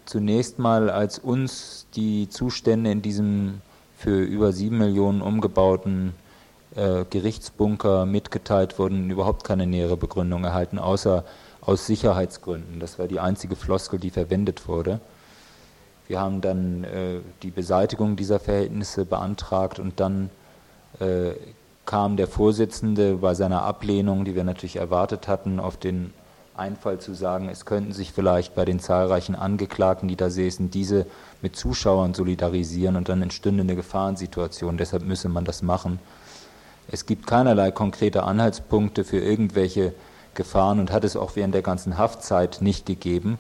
[0.06, 3.62] zunächst mal, als uns die Zustände in diesem
[4.02, 6.14] für über 7 Millionen umgebauten
[6.76, 11.24] äh, Gerichtsbunker mitgeteilt wurden, überhaupt keine nähere Begründung erhalten, außer
[11.62, 12.80] aus Sicherheitsgründen.
[12.80, 15.00] Das war die einzige Floskel, die verwendet wurde.
[16.08, 20.32] Wir haben dann äh, die Beseitigung dieser Verhältnisse beantragt und dann
[21.00, 21.34] äh,
[21.86, 26.14] kam der Vorsitzende bei seiner Ablehnung, die wir natürlich erwartet hatten, auf den
[26.56, 31.06] Einfall zu sagen, es könnten sich vielleicht bei den zahlreichen Angeklagten, die da säßen, diese
[31.42, 34.78] mit Zuschauern solidarisieren und dann entstünde eine Gefahrensituation.
[34.78, 36.00] Deshalb müsse man das machen.
[36.90, 39.94] Es gibt keinerlei konkrete Anhaltspunkte für irgendwelche
[40.34, 43.38] Gefahren und hat es auch während der ganzen Haftzeit nicht gegeben.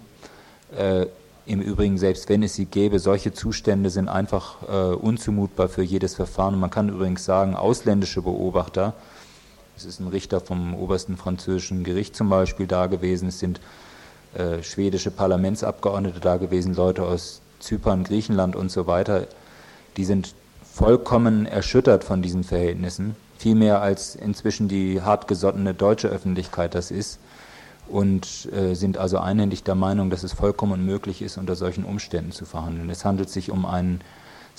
[0.77, 1.07] Äh,
[1.45, 6.15] Im Übrigen, selbst wenn es sie gäbe, solche Zustände sind einfach äh, unzumutbar für jedes
[6.15, 6.53] Verfahren.
[6.53, 8.93] Und man kann übrigens sagen, ausländische Beobachter,
[9.81, 13.59] es ist ein Richter vom obersten französischen Gericht zum Beispiel da gewesen, es sind
[14.35, 19.27] äh, schwedische Parlamentsabgeordnete da gewesen, Leute aus Zypern, Griechenland und so weiter,
[19.97, 23.15] die sind vollkommen erschüttert von diesen Verhältnissen.
[23.37, 27.19] Viel mehr als inzwischen die hartgesottene deutsche Öffentlichkeit das ist.
[27.89, 32.31] Und äh, sind also einhellig der Meinung, dass es vollkommen unmöglich ist, unter solchen Umständen
[32.31, 32.89] zu verhandeln.
[32.89, 33.99] Es handelt sich um einen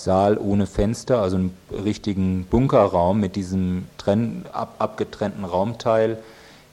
[0.03, 6.19] Saal ohne Fenster, also einen richtigen Bunkerraum mit diesem trenn, ab, abgetrennten Raumteil.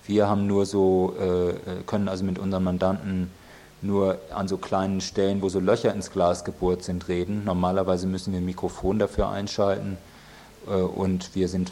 [0.05, 3.29] Wir haben nur so, äh, können also mit unseren Mandanten
[3.83, 7.43] nur an so kleinen Stellen, wo so Löcher ins Glas gebohrt sind, reden.
[7.45, 9.97] Normalerweise müssen wir ein Mikrofon dafür einschalten
[10.67, 11.71] äh, und wir sind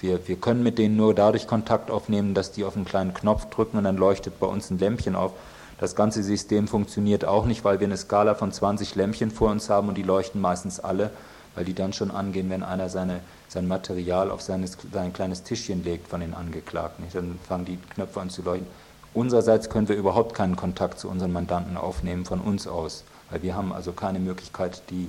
[0.00, 3.46] wir, wir können mit denen nur dadurch Kontakt aufnehmen, dass die auf einen kleinen Knopf
[3.50, 5.32] drücken und dann leuchtet bei uns ein Lämpchen auf.
[5.78, 9.68] Das ganze System funktioniert auch nicht, weil wir eine Skala von 20 Lämpchen vor uns
[9.68, 11.10] haben und die leuchten meistens alle,
[11.54, 15.84] weil die dann schon angehen, wenn einer seine, sein Material auf seines, sein kleines Tischchen
[15.84, 17.04] legt von den Angeklagten.
[17.12, 18.66] Dann fangen die Knöpfe an zu leuchten.
[19.14, 23.54] Unsererseits können wir überhaupt keinen Kontakt zu unseren Mandanten aufnehmen von uns aus, weil wir
[23.54, 25.08] haben also keine Möglichkeit, die,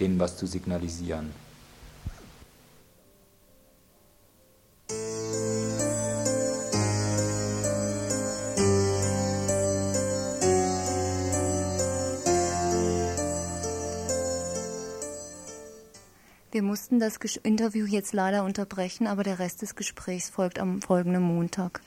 [0.00, 1.30] denen was zu signalisieren.
[16.52, 21.22] Wir mussten das Interview jetzt leider unterbrechen, aber der Rest des Gesprächs folgt am folgenden
[21.22, 21.80] Montag.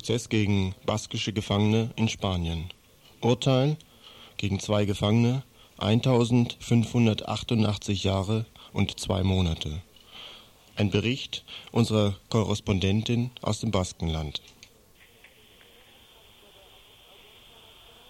[0.00, 2.70] Prozess gegen baskische Gefangene in Spanien.
[3.20, 3.76] Urteil
[4.38, 5.42] gegen zwei Gefangene
[5.76, 9.82] 1588 Jahre und zwei Monate.
[10.76, 14.40] Ein Bericht unserer Korrespondentin aus dem Baskenland.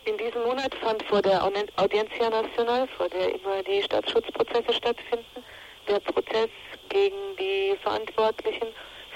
[0.04, 5.42] In diesem Monat fand vor der Audiencia Nacional, vor der immer die Staatsschutzprozesse stattfinden,
[5.88, 6.50] der Prozess
[6.88, 8.68] gegen die Verantwortlichen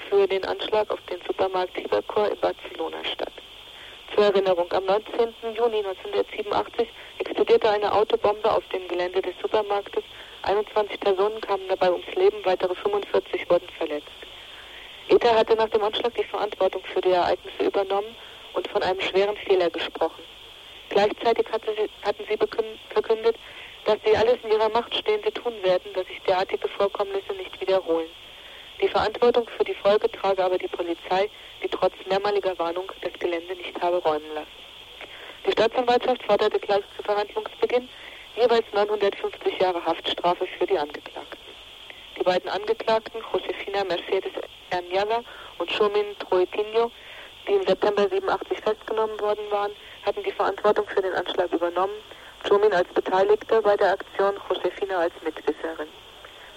[0.09, 3.31] für den Anschlag auf den Supermarkt Tibercor in Barcelona statt.
[4.13, 5.33] Zur Erinnerung, am 19.
[5.55, 6.87] Juni 1987
[7.19, 10.03] explodierte eine Autobombe auf dem Gelände des Supermarktes.
[10.43, 14.07] 21 Personen kamen dabei ums Leben, weitere 45 wurden verletzt.
[15.09, 18.15] ETA hatte nach dem Anschlag die Verantwortung für die Ereignisse übernommen
[18.53, 20.23] und von einem schweren Fehler gesprochen.
[20.89, 22.37] Gleichzeitig hatte sie, hatten sie
[22.89, 23.35] verkündet,
[23.85, 28.09] dass sie alles in ihrer Macht Stehende tun werden, dass sich derartige Vorkommnisse nicht wiederholen.
[28.81, 31.29] Die Verantwortung für die Folge trage aber die Polizei,
[31.63, 34.47] die trotz mehrmaliger Warnung das Gelände nicht habe räumen lassen.
[35.45, 37.87] Die Staatsanwaltschaft forderte gleich zu Verhandlungsbeginn
[38.35, 41.39] jeweils 950 Jahre Haftstrafe für die Angeklagten.
[42.17, 44.31] Die beiden Angeklagten, Josefina Mercedes
[44.71, 45.23] Ernjala
[45.57, 46.91] und Shomin Troetinho,
[47.47, 49.71] die im September 87 festgenommen worden waren,
[50.05, 51.93] hatten die Verantwortung für den Anschlag übernommen,
[52.47, 55.87] Shomin als Beteiligter bei der Aktion, Josefina als Mitwisserin.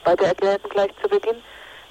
[0.05, 1.43] Beide erklärten gleich zu Beginn,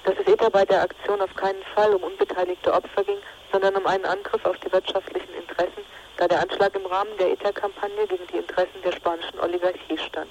[0.04, 3.18] dass es ETA bei der Aktion auf keinen Fall um unbeteiligte Opfer ging,
[3.52, 5.84] sondern um einen Angriff auf die wirtschaftlichen Interessen,
[6.16, 10.30] da der Anschlag im Rahmen der ETA-Kampagne gegen die Interessen der spanischen Oligarchie stand.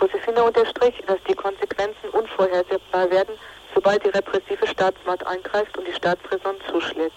[0.00, 3.36] Josefina unterstrich, dass die Konsequenzen unvorhersehbar werden,
[3.74, 7.14] sobald die repressive Staatsmacht eingreift und die Staatsräson zuschlägt.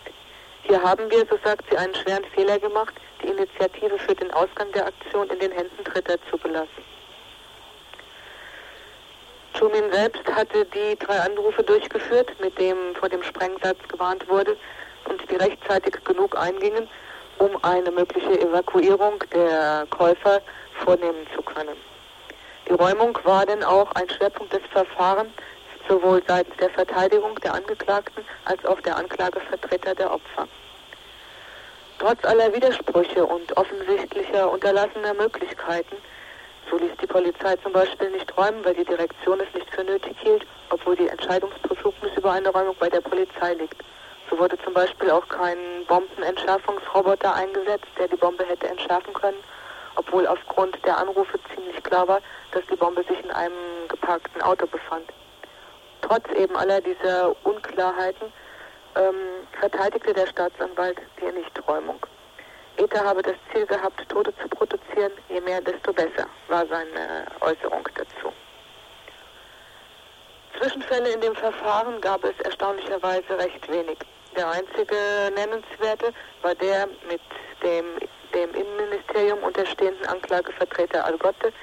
[0.63, 4.71] Hier haben wir, so sagt sie, einen schweren Fehler gemacht, die Initiative für den Ausgang
[4.71, 6.94] der Aktion in den Händen Dritter zugelassen.
[9.57, 14.57] Schumin selbst hatte die drei Anrufe durchgeführt, mit dem vor dem Sprengsatz gewarnt wurde
[15.07, 16.89] und die rechtzeitig genug eingingen,
[17.37, 20.41] um eine mögliche Evakuierung der Käufer
[20.83, 21.77] vornehmen zu können.
[22.67, 25.31] Die Räumung war denn auch ein Schwerpunkt des Verfahrens,
[25.87, 30.47] sowohl seitens der Verteidigung der Angeklagten als auch der Anklagevertreter der Opfer.
[31.99, 35.95] Trotz aller Widersprüche und offensichtlicher unterlassener Möglichkeiten
[36.69, 40.15] so ließ die Polizei zum Beispiel nicht räumen, weil die Direktion es nicht für nötig
[40.19, 43.83] hielt, obwohl die Entscheidungsbefugnis über eine Räumung bei der Polizei liegt.
[44.29, 45.57] So wurde zum Beispiel auch kein
[45.87, 49.37] Bombenentschärfungsroboter eingesetzt, der die Bombe hätte entschärfen können,
[49.95, 54.65] obwohl aufgrund der Anrufe ziemlich klar war, dass die Bombe sich in einem geparkten Auto
[54.65, 55.11] befand.
[56.01, 58.31] Trotz eben aller dieser Unklarheiten
[58.95, 59.15] ähm,
[59.59, 61.99] verteidigte der Staatsanwalt die Nichträumung.
[62.77, 67.87] ETA habe das Ziel gehabt, Tote zu produzieren, je mehr, desto besser, war seine Äußerung
[67.95, 68.33] dazu.
[70.59, 73.97] Zwischenfälle in dem Verfahren gab es erstaunlicherweise recht wenig.
[74.35, 74.95] Der einzige
[75.35, 77.21] nennenswerte war der mit
[77.63, 77.85] dem
[78.35, 81.53] dem Innenministerium unterstehenden Anklagevertreter Algotte,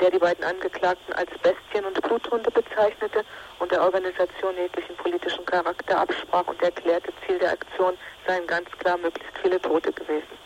[0.00, 3.24] der die beiden Angeklagten als Bestien und Bluthunde bezeichnete
[3.58, 7.96] und der Organisation jeglichen politischen Charakter absprach und erklärte, Ziel der Aktion
[8.26, 10.43] seien ganz klar möglichst viele Tote gewesen.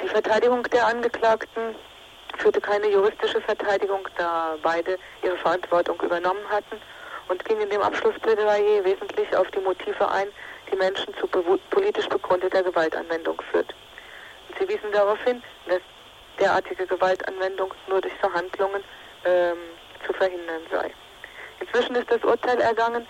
[0.00, 1.74] Die Verteidigung der Angeklagten
[2.38, 6.80] führte keine juristische Verteidigung, da beide ihre Verantwortung übernommen hatten
[7.28, 10.28] und ging in dem Abschlussplädoyer wesentlich auf die Motive ein,
[10.70, 13.74] die Menschen zu politisch begründeter Gewaltanwendung führt.
[14.48, 15.80] Und sie wiesen darauf hin, dass
[16.38, 18.82] derartige Gewaltanwendung nur durch Verhandlungen
[19.24, 19.58] ähm,
[20.06, 20.92] zu verhindern sei.
[21.60, 23.06] Inzwischen ist das Urteil ergangen.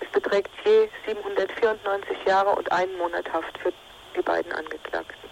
[0.00, 3.72] Es beträgt je 794 Jahre und einen Monat Haft für
[4.14, 5.25] die beiden Angeklagten.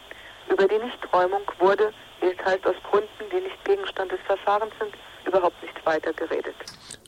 [0.50, 4.92] Über die Nichträumung wurde, wie es heißt, aus Gründen, die nicht Gegenstand des Verfahrens sind,
[5.26, 6.54] überhaupt nicht weiter geredet.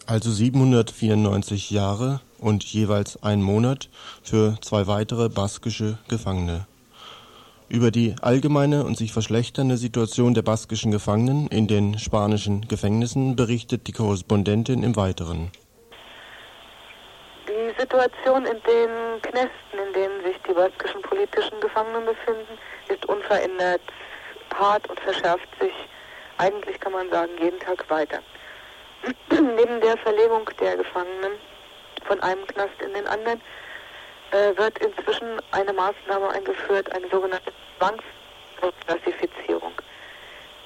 [0.07, 3.89] Also 794 Jahre und jeweils ein Monat
[4.22, 6.66] für zwei weitere baskische Gefangene.
[7.68, 13.89] Über die allgemeine und sich verschlechternde Situation der baskischen Gefangenen in den spanischen Gefängnissen berichtet
[13.89, 15.51] die Korrespondentin im Weiteren.
[17.49, 22.57] Die Situation in den Knästen, in denen sich die baskischen politischen Gefangenen befinden,
[22.89, 23.80] ist unverändert
[24.59, 25.72] hart und verschärft sich,
[26.39, 28.20] eigentlich kann man sagen, jeden Tag weiter.
[29.30, 31.32] Neben der Verlegung der Gefangenen
[32.07, 33.41] von einem Knast in den anderen
[34.30, 39.72] äh, wird inzwischen eine Maßnahme eingeführt, eine sogenannte Zwangsklassifizierung.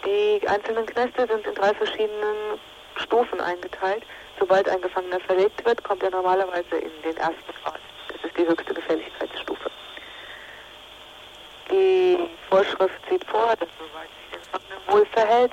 [0.05, 2.59] Die einzelnen Knäste sind in drei verschiedenen
[2.97, 4.05] Stufen eingeteilt.
[4.39, 7.81] Sobald ein Gefangener verlegt wird, kommt er normalerweise in den ersten Grad.
[8.09, 9.70] Das ist die höchste Gefälligkeitsstufe.
[11.71, 12.19] Die
[12.49, 15.53] Vorschrift sieht vor, dass soweit sich der Gefangene wohl verhält,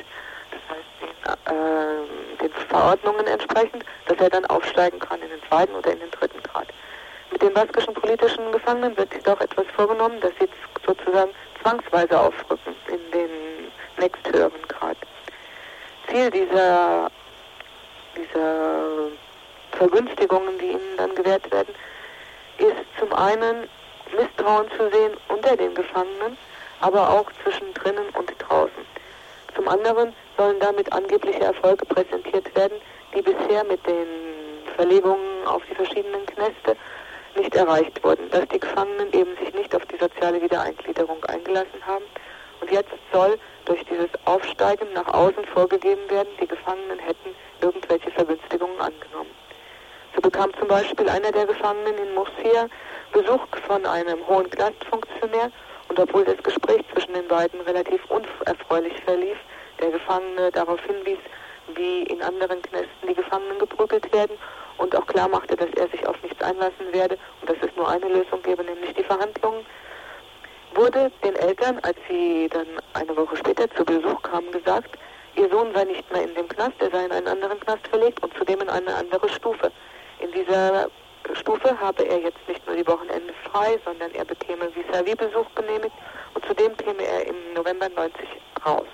[0.51, 5.75] das heißt den, äh, den Verordnungen entsprechend, dass er dann aufsteigen kann in den zweiten
[5.75, 6.67] oder in den dritten Grad.
[7.31, 10.49] Mit den baskischen politischen Gefangenen wird jedoch etwas vorgenommen, dass sie
[10.85, 13.29] sozusagen zwangsweise aufrücken in den
[13.99, 14.97] nächsthöheren Grad.
[16.09, 17.11] Ziel dieser,
[18.15, 19.09] dieser
[19.73, 21.75] Vergünstigungen, die ihnen dann gewährt werden,
[22.57, 23.67] ist zum einen
[24.13, 26.37] Misstrauen zu sehen unter den Gefangenen,
[26.81, 28.85] aber auch zwischen drinnen und draußen.
[29.55, 32.79] Zum anderen sollen damit angebliche Erfolge präsentiert werden,
[33.15, 34.07] die bisher mit den
[34.75, 36.75] Verlegungen auf die verschiedenen Knäste
[37.35, 42.05] nicht erreicht wurden, dass die Gefangenen eben sich nicht auf die soziale Wiedereingliederung eingelassen haben.
[42.61, 48.79] Und jetzt soll durch dieses Aufsteigen nach außen vorgegeben werden, die Gefangenen hätten irgendwelche Vergünstigungen
[48.79, 49.31] angenommen.
[50.15, 52.67] So bekam zum Beispiel einer der Gefangenen in Murcia
[53.11, 55.51] Besuch von einem hohen Knastfunktionär
[55.89, 59.37] und obwohl das Gespräch zwischen den beiden relativ unerfreulich verlief,
[59.79, 61.19] der Gefangene darauf hinwies,
[61.75, 64.37] wie in anderen Knästen die Gefangenen geprügelt werden
[64.77, 67.89] und auch klar machte, dass er sich auf nichts einlassen werde und dass es nur
[67.89, 69.65] eine Lösung gäbe, nämlich die Verhandlungen,
[70.73, 74.97] wurde den Eltern, als sie dann eine Woche später zu Besuch kamen, gesagt,
[75.35, 78.21] ihr Sohn sei nicht mehr in dem Knast, er sei in einen anderen Knast verlegt
[78.23, 79.71] und zudem in eine andere Stufe.
[80.19, 80.89] In dieser
[81.33, 85.95] Stufe habe er jetzt nicht nur die Wochenende frei, sondern er bekäme Vis-à-vis-Besuch genehmigt
[86.33, 88.27] und zudem käme er im November 90
[88.65, 88.87] raus.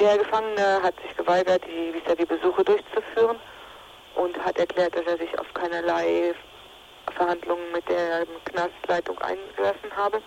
[0.00, 3.38] Der Gefangene hat sich geweigert, die Vis-à-vis-Besuche durchzuführen
[4.44, 6.34] hat erklärt, dass er sich auf keinerlei
[7.16, 10.20] Verhandlungen mit der Knastleitung eingelassen habe.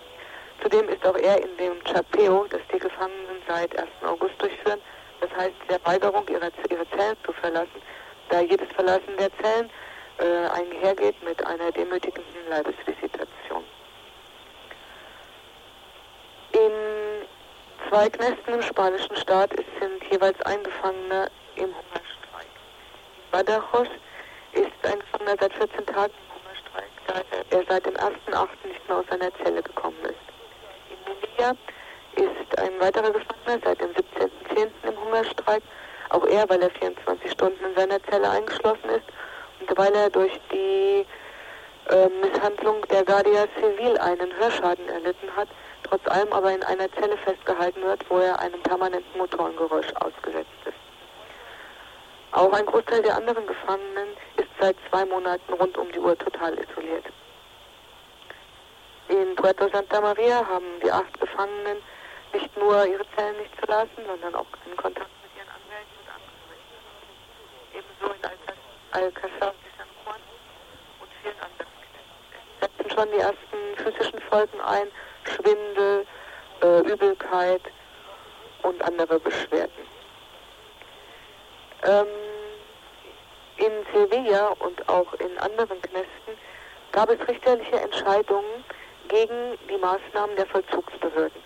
[0.62, 3.88] Zudem ist auch er in dem Chapeo, das die Gefangenen seit 1.
[4.06, 4.80] August durchführen,
[5.20, 7.82] das heißt der Weigerung, ihre, ihre Zellen zu verlassen,
[8.30, 9.70] da jedes Verlassen der Zellen
[10.18, 13.64] äh, einhergeht mit einer demütigenden Leibesvisitation.
[16.52, 16.72] In
[17.88, 22.48] zwei Knästen im spanischen Staat sind jeweils Eingefangene im Hungerstreik.
[23.30, 23.88] Badajoz
[24.52, 28.48] ist ein Gefangener seit 14 Tagen im Hungerstreik, da er seit dem 1.8.
[28.66, 30.14] nicht mehr aus seiner Zelle gekommen ist.
[30.90, 31.56] In Melilla
[32.14, 34.70] ist ein weiterer Gefangener seit dem 17.10.
[34.88, 35.62] im Hungerstreik,
[36.08, 39.04] auch er, weil er 24 Stunden in seiner Zelle eingeschlossen ist
[39.74, 41.06] weil er durch die
[41.88, 45.48] äh, Misshandlung der Guardia Civil einen Hörschaden erlitten hat,
[45.84, 50.74] trotz allem aber in einer Zelle festgehalten wird, wo er einem permanenten Motorengeräusch ausgesetzt ist.
[52.32, 56.58] Auch ein Großteil der anderen Gefangenen ist seit zwei Monaten rund um die Uhr total
[56.58, 57.06] isoliert.
[59.08, 61.78] In Puerto Santa Maria haben die acht Gefangenen
[62.32, 66.76] nicht nur ihre Zellen nicht verlassen, sondern auch in Kontakt mit ihren Anwälten und Angehörigen.
[67.72, 68.35] Ebenso in
[68.96, 70.20] San Juan
[71.00, 71.72] und vielen anderen
[72.60, 74.88] Es setzen schon die ersten physischen Folgen ein,
[75.24, 76.06] Schwindel,
[76.62, 77.60] äh, Übelkeit
[78.62, 79.86] und andere Beschwerden.
[81.84, 82.06] Ähm,
[83.58, 86.38] in Sevilla und auch in anderen Knästen
[86.92, 88.64] gab es richterliche Entscheidungen
[89.08, 91.45] gegen die Maßnahmen der Vollzugsbehörden.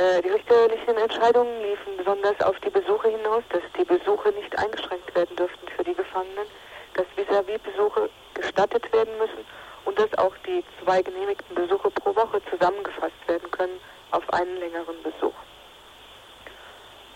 [0.00, 5.14] Äh, die richterlichen Entscheidungen liefen besonders auf die Besuche hinaus, dass die Besuche nicht eingeschränkt
[5.14, 6.46] werden dürften für die Gefangenen,
[6.94, 9.44] dass vis-à-vis-Besuche gestattet werden müssen
[9.84, 13.78] und dass auch die zwei genehmigten Besuche pro Woche zusammengefasst werden können
[14.12, 15.34] auf einen längeren Besuch.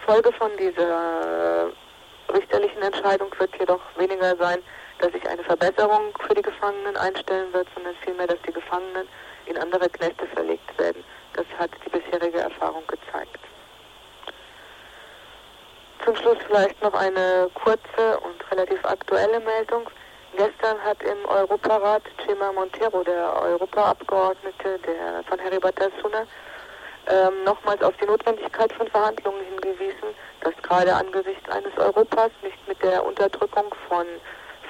[0.05, 1.72] Folge von dieser
[2.35, 4.62] richterlichen Entscheidung wird jedoch weniger sein,
[4.99, 9.09] dass sich eine Verbesserung für die Gefangenen einstellen wird, sondern vielmehr, dass die Gefangenen
[9.47, 11.03] in andere Knäste verlegt werden.
[11.35, 13.41] Das hat die bisherige Erfahrung gezeigt.
[16.05, 19.89] Zum Schluss vielleicht noch eine kurze und relativ aktuelle Meldung.
[20.37, 26.26] Gestern hat im Europarat Chema Montero, der Europaabgeordnete der von Harry Batasuna,
[27.07, 32.82] ähm, nochmals auf die Notwendigkeit von Verhandlungen hingewiesen, dass gerade angesichts eines Europas nicht mit
[32.82, 34.07] der Unterdrückung von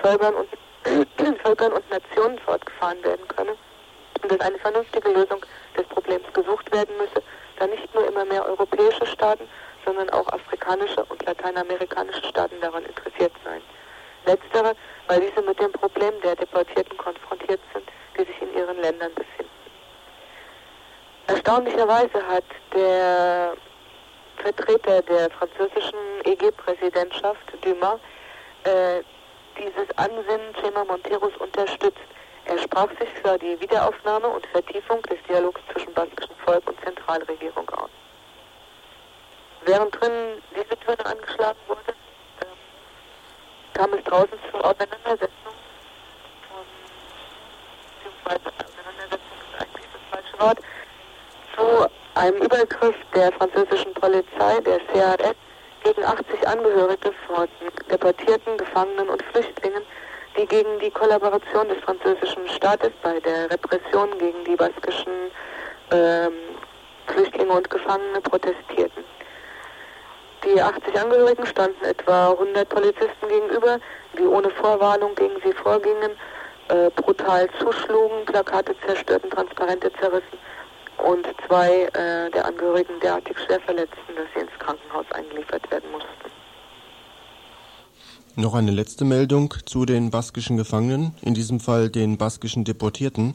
[0.02, 0.48] Völkern und,
[1.42, 3.56] Völkern und Nationen fortgefahren werden könne
[4.22, 5.44] und dass eine vernünftige Lösung
[5.76, 7.22] des Problems gesucht werden müsse,
[7.58, 9.48] da nicht nur immer mehr europäische Staaten,
[9.84, 13.62] sondern auch afrikanische und lateinamerikanische Staaten daran interessiert seien.
[14.26, 14.74] Letztere,
[15.08, 19.50] weil diese mit dem Problem der Deportierten konfrontiert sind, die sich in ihren Ländern befinden.
[21.26, 22.44] Erstaunlicherweise hat
[22.74, 23.54] der
[24.36, 28.00] Vertreter der französischen EG-Präsidentschaft, Dumas,
[28.64, 29.02] äh,
[29.58, 31.98] dieses Ansinnen Chema Monteros unterstützt.
[32.46, 37.68] Er sprach sich für die Wiederaufnahme und Vertiefung des Dialogs zwischen baskischem Volk und Zentralregierung
[37.70, 37.90] aus.
[39.64, 41.94] Während drinnen diese Töne angeschlagen wurde,
[42.40, 45.54] äh, kam es draußen zur Auseinandersetzung,
[46.50, 46.66] von,
[47.96, 50.58] beziehungsweise Auseinandersetzung ist eigentlich das falsche Wort,
[51.56, 55.36] zu einem Übergriff der französischen Polizei, der CRS,
[55.82, 57.48] gegen 80 Angehörige von
[57.90, 59.82] deportierten Gefangenen und Flüchtlingen,
[60.36, 65.30] die gegen die Kollaboration des französischen Staates bei der Repression gegen die baskischen
[65.90, 66.32] ähm,
[67.06, 69.04] Flüchtlinge und Gefangene protestierten.
[70.44, 73.78] Die 80 Angehörigen standen etwa 100 Polizisten gegenüber,
[74.18, 76.12] die ohne Vorwarnung gegen sie vorgingen,
[76.68, 80.38] äh, brutal zuschlugen, Plakate zerstörten, Transparente zerrissen
[80.98, 86.33] und zwei äh, der Angehörigen derartig schwer verletzten, dass sie ins Krankenhaus eingeliefert werden mussten.
[88.36, 93.34] Noch eine letzte Meldung zu den baskischen Gefangenen, in diesem Fall den baskischen Deportierten.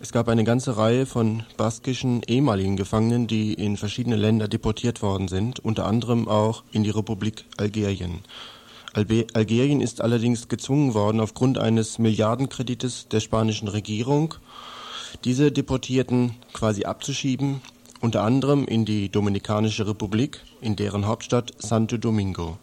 [0.00, 5.28] Es gab eine ganze Reihe von baskischen ehemaligen Gefangenen, die in verschiedene Länder deportiert worden
[5.28, 8.18] sind, unter anderem auch in die Republik Algerien.
[8.94, 14.34] Algerien ist allerdings gezwungen worden, aufgrund eines Milliardenkredites der spanischen Regierung,
[15.24, 17.60] diese Deportierten quasi abzuschieben,
[18.00, 22.58] unter anderem in die Dominikanische Republik, in deren Hauptstadt Santo Domingo.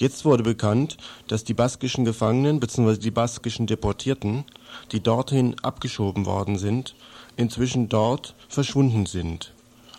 [0.00, 0.96] Jetzt wurde bekannt,
[1.28, 2.96] dass die baskischen Gefangenen bzw.
[2.96, 4.44] die baskischen Deportierten,
[4.92, 6.94] die dorthin abgeschoben worden sind,
[7.36, 9.52] inzwischen dort verschwunden sind.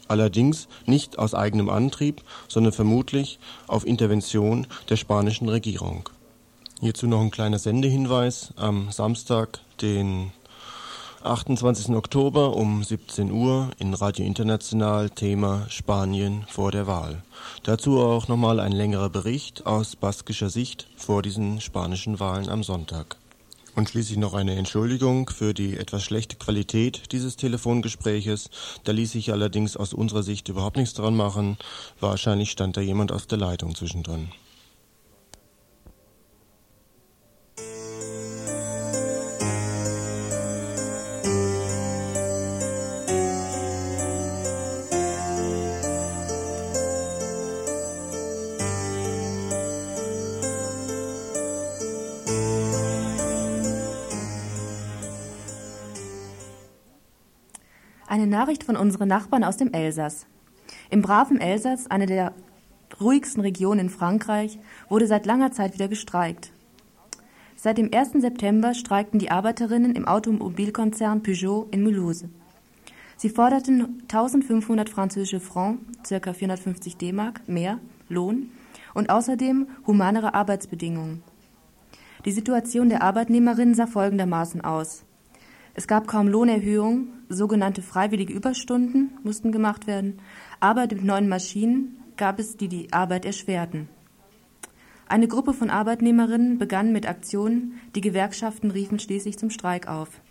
[0.07, 3.37] Allerdings nicht aus eigenem Antrieb, sondern vermutlich
[3.67, 6.09] auf Intervention der spanischen Regierung.
[6.79, 8.55] Hierzu noch ein kleiner Sendehinweis.
[8.55, 10.31] Am Samstag, den
[11.23, 11.95] 28.
[11.95, 17.21] Oktober um 17 Uhr in Radio International Thema Spanien vor der Wahl.
[17.61, 23.17] Dazu auch nochmal ein längerer Bericht aus baskischer Sicht vor diesen spanischen Wahlen am Sonntag.
[23.75, 28.49] Und schließlich noch eine Entschuldigung für die etwas schlechte Qualität dieses Telefongespräches.
[28.83, 31.57] Da ließ sich allerdings aus unserer Sicht überhaupt nichts dran machen.
[31.99, 34.29] Wahrscheinlich stand da jemand auf der Leitung zwischendrin.
[58.11, 60.25] Eine Nachricht von unseren Nachbarn aus dem Elsass.
[60.89, 62.33] Im braven Elsass, eine der
[62.99, 64.59] ruhigsten Regionen in Frankreich,
[64.89, 66.51] wurde seit langer Zeit wieder gestreikt.
[67.55, 68.21] Seit dem 1.
[68.21, 72.25] September streikten die Arbeiterinnen im Automobilkonzern Peugeot in Mulhouse.
[73.15, 76.33] Sie forderten 1500 französische Francs, ca.
[76.33, 78.51] 450 D-Mark, mehr Lohn
[78.93, 81.23] und außerdem humanere Arbeitsbedingungen.
[82.25, 85.05] Die Situation der Arbeitnehmerinnen sah folgendermaßen aus.
[85.73, 90.19] Es gab kaum Lohnerhöhung, sogenannte freiwillige Überstunden mussten gemacht werden,
[90.59, 93.87] Arbeit mit neuen Maschinen gab es, die die Arbeit erschwerten.
[95.07, 100.21] Eine Gruppe von Arbeitnehmerinnen begann mit Aktionen, die Gewerkschaften riefen schließlich zum Streik auf.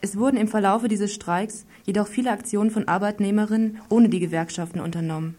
[0.00, 5.36] Es wurden im Verlaufe dieses Streiks jedoch viele Aktionen von Arbeitnehmerinnen ohne die Gewerkschaften unternommen.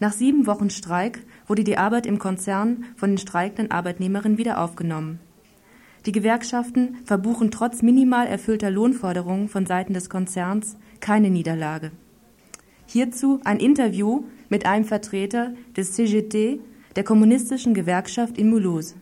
[0.00, 5.20] Nach sieben Wochen Streik wurde die Arbeit im Konzern von den streikenden Arbeitnehmerinnen wieder aufgenommen.
[6.06, 11.90] Die Gewerkschaften verbuchen trotz minimal erfüllter Lohnforderungen von Seiten des Konzerns keine Niederlage.
[12.86, 16.60] Hierzu ein Interview mit einem Vertreter des CGT,
[16.96, 18.94] der kommunistischen Gewerkschaft in Mulhouse.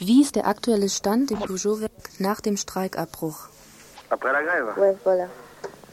[0.00, 3.48] Wie ist der aktuelle Stand im Peugeot-Werk nach dem Streikabbruch?
[4.10, 5.28] Après la grève Ouais, voilà.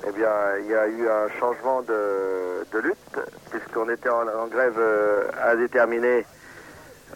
[0.05, 0.29] Eh bien,
[0.59, 3.19] il y a eu un changement de, de lutte,
[3.51, 6.25] puisqu'on était en, en grève euh, indéterminée.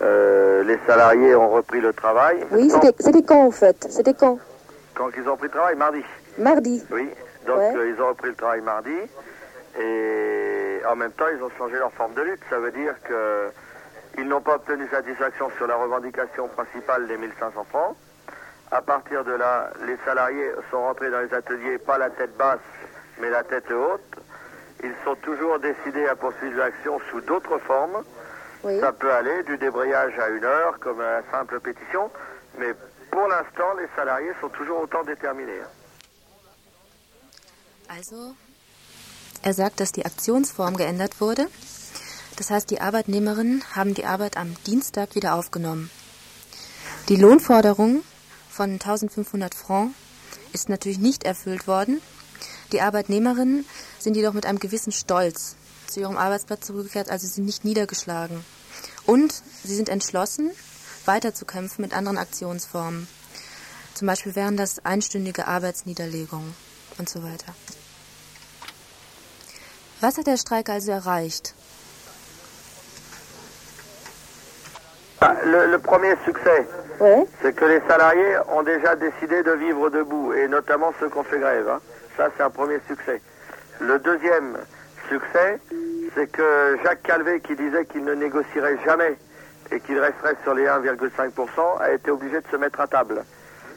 [0.01, 2.45] Euh, les salariés ont repris le travail.
[2.51, 3.87] Oui, c'était c'était quand en fait?
[3.89, 4.39] C'était quand?
[4.93, 6.03] Quand ils ont repris le travail Mardi.
[6.37, 6.83] Mardi.
[6.91, 7.09] Oui.
[7.47, 7.73] Donc Ouais.
[7.75, 8.93] euh, ils ont repris le travail mardi.
[9.79, 12.41] Et en même temps, ils ont changé leur forme de lutte.
[12.49, 13.49] Ça veut dire que
[14.17, 17.95] ils n'ont pas obtenu satisfaction sur la revendication principale des 1500 francs.
[18.71, 22.59] À partir de là, les salariés sont rentrés dans les ateliers, pas la tête basse,
[23.21, 24.15] mais la tête haute.
[24.83, 28.03] Ils sont toujours décidés à poursuivre l'action sous d'autres formes.
[28.68, 28.82] Oui.
[28.82, 32.11] Ça peut aller du débrayage à une heure, comme une simple pétition,
[32.59, 32.76] mais
[33.11, 35.63] pour l'instant, les salariés sont toujours autant déterminés.
[37.88, 38.36] Also,
[39.41, 41.47] er sagt, dass die Aktionsform geändert wurde.
[42.36, 45.89] Das heißt, die Arbeitnehmerinnen haben die Arbeit am Dienstag wieder aufgenommen.
[47.07, 48.03] Die Lohnforderung
[48.49, 49.95] von 1500 Francs
[50.51, 52.01] ist natürlich nicht erfüllt worden.
[52.74, 53.65] Die Arbeitnehmerinnen
[53.97, 55.55] sind jedoch mit einem gewissen Stolz
[55.88, 58.43] zu ihrem Arbeitsplatz zurückgekehrt, also sie sind nicht niedergeschlagen.
[59.07, 59.33] Und
[59.63, 60.51] sie sind entschlossen,
[61.05, 63.07] weiterzukämpfen mit anderen Aktionsformen.
[63.95, 66.53] Zum Beispiel wären das einstündige Arbeitsniederlegungen
[66.99, 67.55] und so weiter.
[70.01, 71.55] Was hat der Streik also erreicht?
[75.19, 76.67] Ah, Le, le premier succès,
[76.99, 77.25] Ouais.
[77.41, 81.23] c'est que les salariés ont déjà décidé de vivre debout, et notamment ceux qui ont
[81.23, 81.67] fait grève.
[81.67, 81.81] hein.
[82.15, 83.19] Ça, c'est un premier succès.
[83.79, 84.57] Le deuxième
[85.09, 85.59] succès,
[86.18, 89.15] c'est que Jacques Calvé, qui disait qu'il ne négocierait jamais
[89.72, 93.24] et qu'il resterait sur les 1,5%, a été obligé de se mettre à table.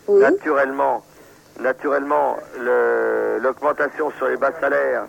[0.08, 0.22] Oui.
[0.22, 1.04] Naturellement,
[1.60, 5.04] naturellement, le- l'augmentation sur les bas salaires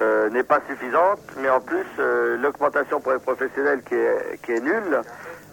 [0.00, 4.52] euh, n'est pas suffisante, mais en plus, euh, l'augmentation pour les professionnels qui est, qui
[4.52, 5.00] est nulle,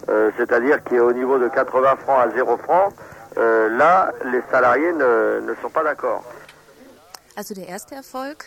[0.10, 2.94] euh, c'est-à-dire qui est au niveau de 80 francs à 0 francs,
[3.38, 6.24] euh, là, les salariés ne, ne sont pas d'accord.
[7.38, 8.38] Also der erste Erfolg?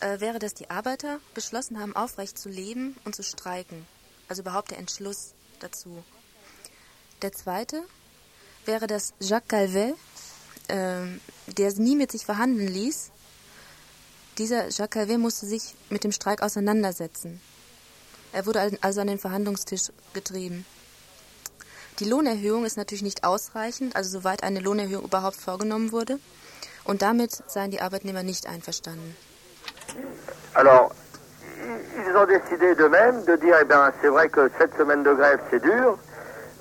[0.00, 3.86] Äh, wäre, dass die Arbeiter beschlossen haben, aufrecht zu leben und zu streiken.
[4.28, 6.04] Also überhaupt der Entschluss dazu.
[7.22, 7.82] Der zweite
[8.64, 9.94] wäre, dass Jacques Calvet,
[10.68, 13.10] ähm, der nie mit sich verhandeln ließ,
[14.36, 17.40] dieser Jacques Calvet musste sich mit dem Streik auseinandersetzen.
[18.32, 20.64] Er wurde al- also an den Verhandlungstisch getrieben.
[21.98, 26.20] Die Lohnerhöhung ist natürlich nicht ausreichend, also soweit eine Lohnerhöhung überhaupt vorgenommen wurde.
[26.84, 29.16] Und damit seien die Arbeitnehmer nicht einverstanden.
[30.54, 30.92] Alors,
[32.06, 35.40] ils ont décidé d'eux-mêmes de dire, eh bien, c'est vrai que cette semaine de grève,
[35.50, 35.98] c'est dur.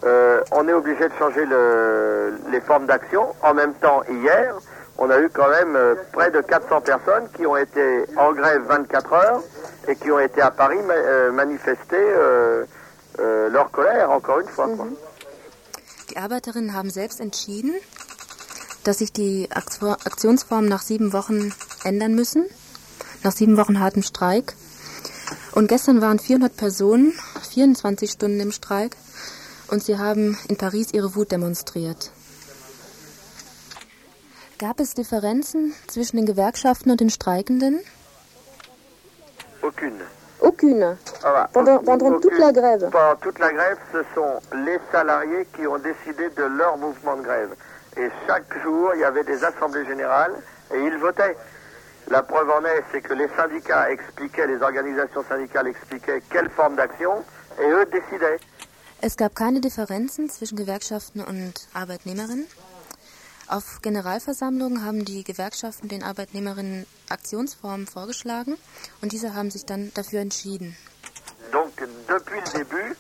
[0.04, 3.34] Euh, on est obligé de changer le- les formes d'action.
[3.42, 4.54] En même temps, hier,
[4.98, 8.62] on a eu quand même euh, près de 400 personnes qui ont été en grève
[8.68, 9.42] 24 heures
[9.88, 11.98] et qui ont été à Paris ma- euh, manifester
[13.50, 14.68] leur colère, encore une fois.
[14.76, 14.86] quoi.
[16.10, 17.74] Die Arbeiterinnen haben selbst entschieden,
[18.84, 21.52] dass sich die Aktionsformen nach sieben Wochen
[21.84, 22.46] ändern müssen,
[23.28, 24.54] nach sieben Wochen hartem Streik.
[25.52, 27.12] Und gestern waren 400 Personen
[27.52, 28.96] 24 Stunden im Streik
[29.70, 32.12] und sie haben in Paris ihre Wut demonstriert.
[34.60, 37.82] Gab es Differenzen zwischen den Gewerkschaften und den Streikenden?
[39.62, 40.06] Aucune.
[40.40, 40.98] Aucune.
[41.22, 41.48] Voilà.
[41.52, 42.90] Pendant, pendant toute la grève.
[42.90, 47.24] Pendant toute la grève, ce sont les salariés qui ont décidé de leur mouvement de
[47.24, 47.54] grève.
[47.98, 50.36] Et chaque jour, il y avait des assemblées générales
[50.74, 51.36] et ils votaient.
[52.10, 56.78] La preuve en est, c'est que les syndicats expliquaient, les organisations syndicales expliquaient quelle forme
[56.78, 57.24] d'action
[57.60, 58.40] et eux décidaient.
[59.02, 62.48] Es gab keine Differenzen zwischen Gewerkschaften und Arbeitnehmerinnen.
[63.50, 68.58] Auf Generalversammlungen haben die Gewerkschaften den Arbeitnehmerinnen Aktionsformen vorgeschlagen
[69.02, 70.76] und diese haben sich dann dafür entschieden.
[71.52, 71.72] Donc,
[72.08, 72.96] depuis le début,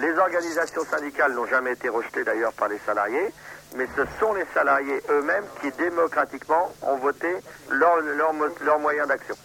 [0.00, 3.32] les organisations syndicales n'ont jamais été rejetées d'ailleurs par les salariés,
[3.74, 7.28] mais ce sont les salariés eux-mêmes qui démocratiquement ont voté
[7.70, 9.36] leur, leur, leur moyen d'action.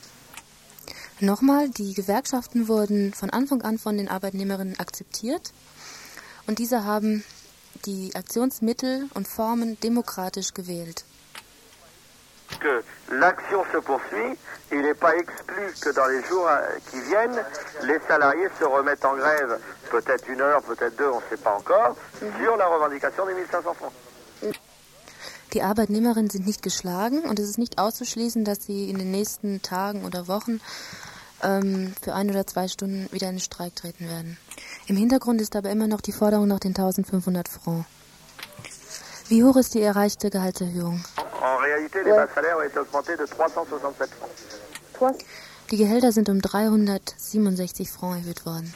[1.19, 5.53] Nochmal, die Gewerkschaften wurden von Anfang an von den Arbeitnehmerinnen akzeptiert
[6.47, 7.23] und diese haben
[7.85, 11.05] die Aktionsmittel und Formen demokratisch gewählt.
[12.59, 14.37] Que l'action se poursuit,
[14.71, 16.59] il n'est pas exclu que dans les jours euh,
[16.89, 17.45] qui viennent,
[17.83, 19.59] les salariés se remettent en grève,
[19.89, 23.73] peut-être une heure, peut-être deux, on ne sait pas encore, sur la revendication des 1500
[23.75, 23.93] francs.
[25.53, 29.61] Die Arbeitnehmerinnen sind nicht geschlagen und es ist nicht auszuschließen, dass sie in den nächsten
[29.61, 30.61] Tagen oder Wochen
[31.43, 34.37] ähm, für ein oder zwei Stunden wieder in den Streik treten werden.
[34.87, 37.85] Im Hintergrund ist aber immer noch die Forderung nach den 1500 Francs.
[39.27, 41.03] Wie hoch ist die erreichte Gehaltserhöhung?
[41.41, 44.09] En réalité, les bas salaires ont été augmentés de 367
[44.93, 45.17] francs.
[45.71, 48.73] Die Gehälter sind um 367 Francs erhöht worden.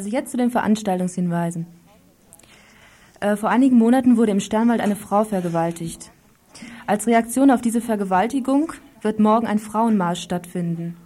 [0.00, 1.66] Also jetzt zu den Veranstaltungshinweisen.
[3.20, 6.10] Äh, vor einigen Monaten wurde im Sternwald eine Frau vergewaltigt.
[6.86, 8.72] Als Reaktion auf diese Vergewaltigung
[9.02, 10.96] wird morgen ein Frauenmarsch stattfinden.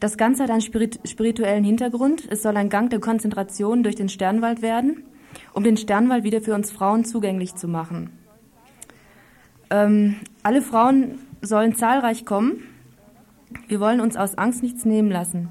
[0.00, 2.26] Das Ganze hat einen spirit spirituellen Hintergrund.
[2.30, 5.04] Es soll ein Gang der Konzentration durch den Sternwald werden,
[5.52, 8.18] um den Sternwald wieder für uns Frauen zugänglich zu machen.
[9.68, 12.62] Ähm, alle Frauen sollen zahlreich kommen.
[13.68, 15.50] Wir wollen uns aus Angst nichts nehmen lassen.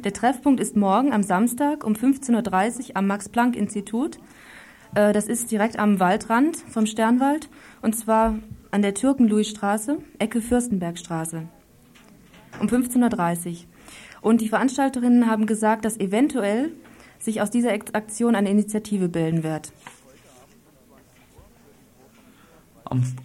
[0.00, 4.18] Der Treffpunkt ist morgen am Samstag um 15.30 Uhr am Max-Planck-Institut.
[4.94, 7.48] Äh, das ist direkt am Waldrand vom Sternwald
[7.82, 8.38] und zwar
[8.70, 11.42] an der Türken-Louis-Straße, Ecke Fürstenbergstraße.
[12.60, 13.56] Um 15.30 Uhr.
[14.22, 16.70] Und die Veranstalterinnen haben gesagt, dass eventuell
[17.18, 19.72] sich aus dieser Aktion eine Initiative bilden wird.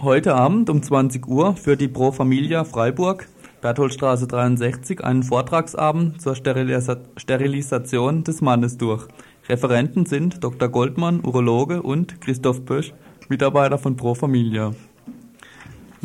[0.02, 3.28] Heute Abend um 20 Uhr führt die Pro Familia Freiburg
[3.62, 9.08] Bertholdstraße 63 einen Vortragsabend zur Sterilisa Sterilisation des Mannes durch.
[9.50, 10.70] Referenten sind Dr.
[10.70, 12.94] Goldmann, Urologe und Christoph Bösch,
[13.30, 14.74] Mitarbeiter von Pro Familia.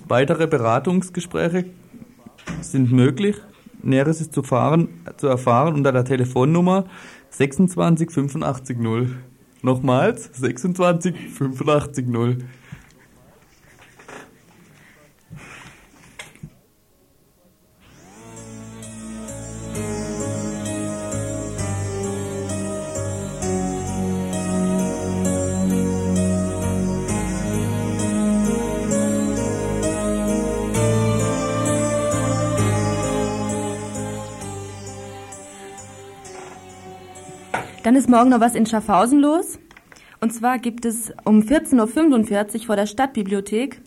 [0.08, 1.66] Weitere Beratungsgespräche
[2.60, 3.36] sind möglich.
[3.82, 6.86] Näheres ist zu, fahren, zu erfahren unter der Telefonnummer
[7.30, 9.16] 26 85 0.
[9.62, 12.38] Nochmals 26 85 0.
[37.82, 39.58] Dann ist morgen noch was in Schaffhausen los.
[40.20, 43.80] Und zwar gibt es um 14.45 Uhr vor der Stadtbibliothek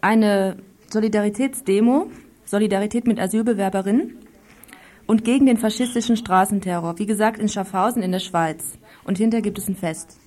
[0.00, 0.56] eine
[0.90, 2.10] Solidaritätsdemo,
[2.44, 4.18] Solidarität mit Asylbewerberinnen
[5.06, 6.98] und gegen den faschistischen Straßenterror.
[6.98, 8.78] Wie gesagt, in Schaffhausen in der Schweiz.
[9.04, 10.18] Und hinterher gibt es ein Fest.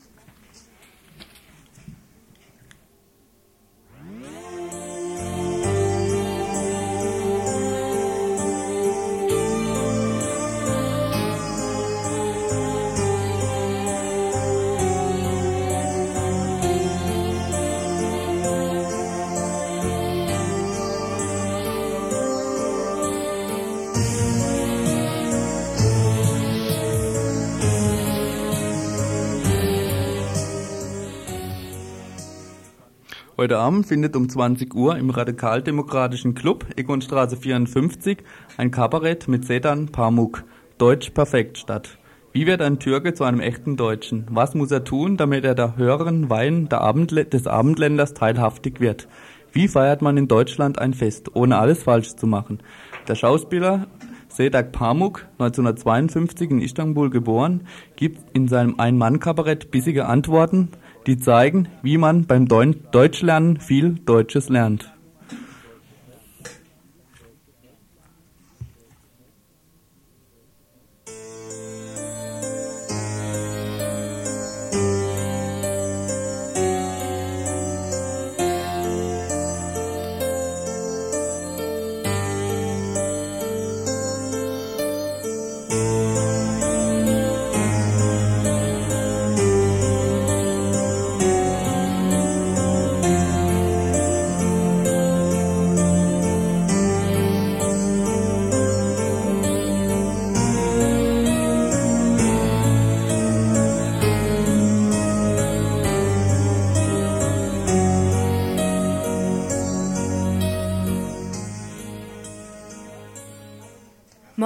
[33.40, 38.18] Heute Abend findet um 20 Uhr im Radikaldemokratischen Club Egonstraße 54
[38.58, 40.44] ein Kabarett mit Sedan Pamuk,
[40.78, 42.00] Deutsch perfekt statt.
[42.34, 44.26] Wie wird ein Türke zu einem echten Deutschen?
[44.30, 49.08] Was muss er tun, damit er der höheren Wein Abendl des Abendländers teilhaftig wird?
[49.54, 52.60] Wie feiert man in Deutschland ein Fest, ohne alles falsch zu machen?
[53.08, 53.88] Der Schauspieler
[54.28, 57.62] Sedak Pamuk, 1952 in Istanbul geboren,
[57.96, 60.70] gibt in seinem Ein-Mann-Kabarett bissige Antworten,
[61.10, 64.94] die zeigen, wie man beim Deutschlernen viel Deutsches lernt.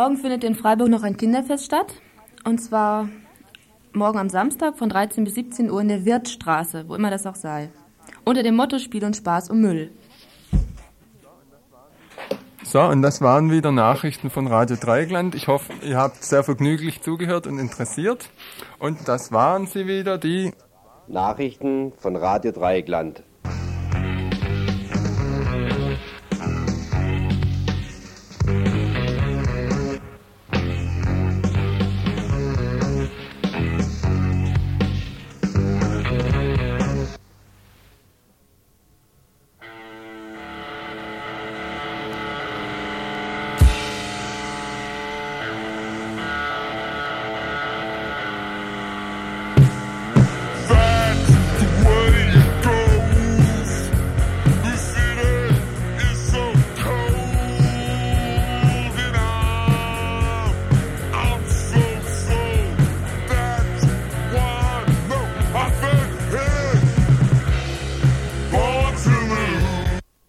[0.03, 1.93] Morgen findet in Freiburg noch ein Kinderfest statt.
[2.43, 3.07] Und zwar
[3.93, 7.35] morgen am Samstag von 13 bis 17 Uhr in der Wirtstraße, wo immer das auch
[7.35, 7.69] sei.
[8.25, 9.91] Unter dem Motto Spiel und Spaß um Müll.
[12.63, 15.35] So, und das waren wieder Nachrichten von Radio Dreigland.
[15.35, 18.29] Ich hoffe, ihr habt sehr vergnüglich zugehört und interessiert.
[18.79, 20.51] Und das waren sie wieder, die
[21.07, 23.23] Nachrichten von Radio Dreieckland.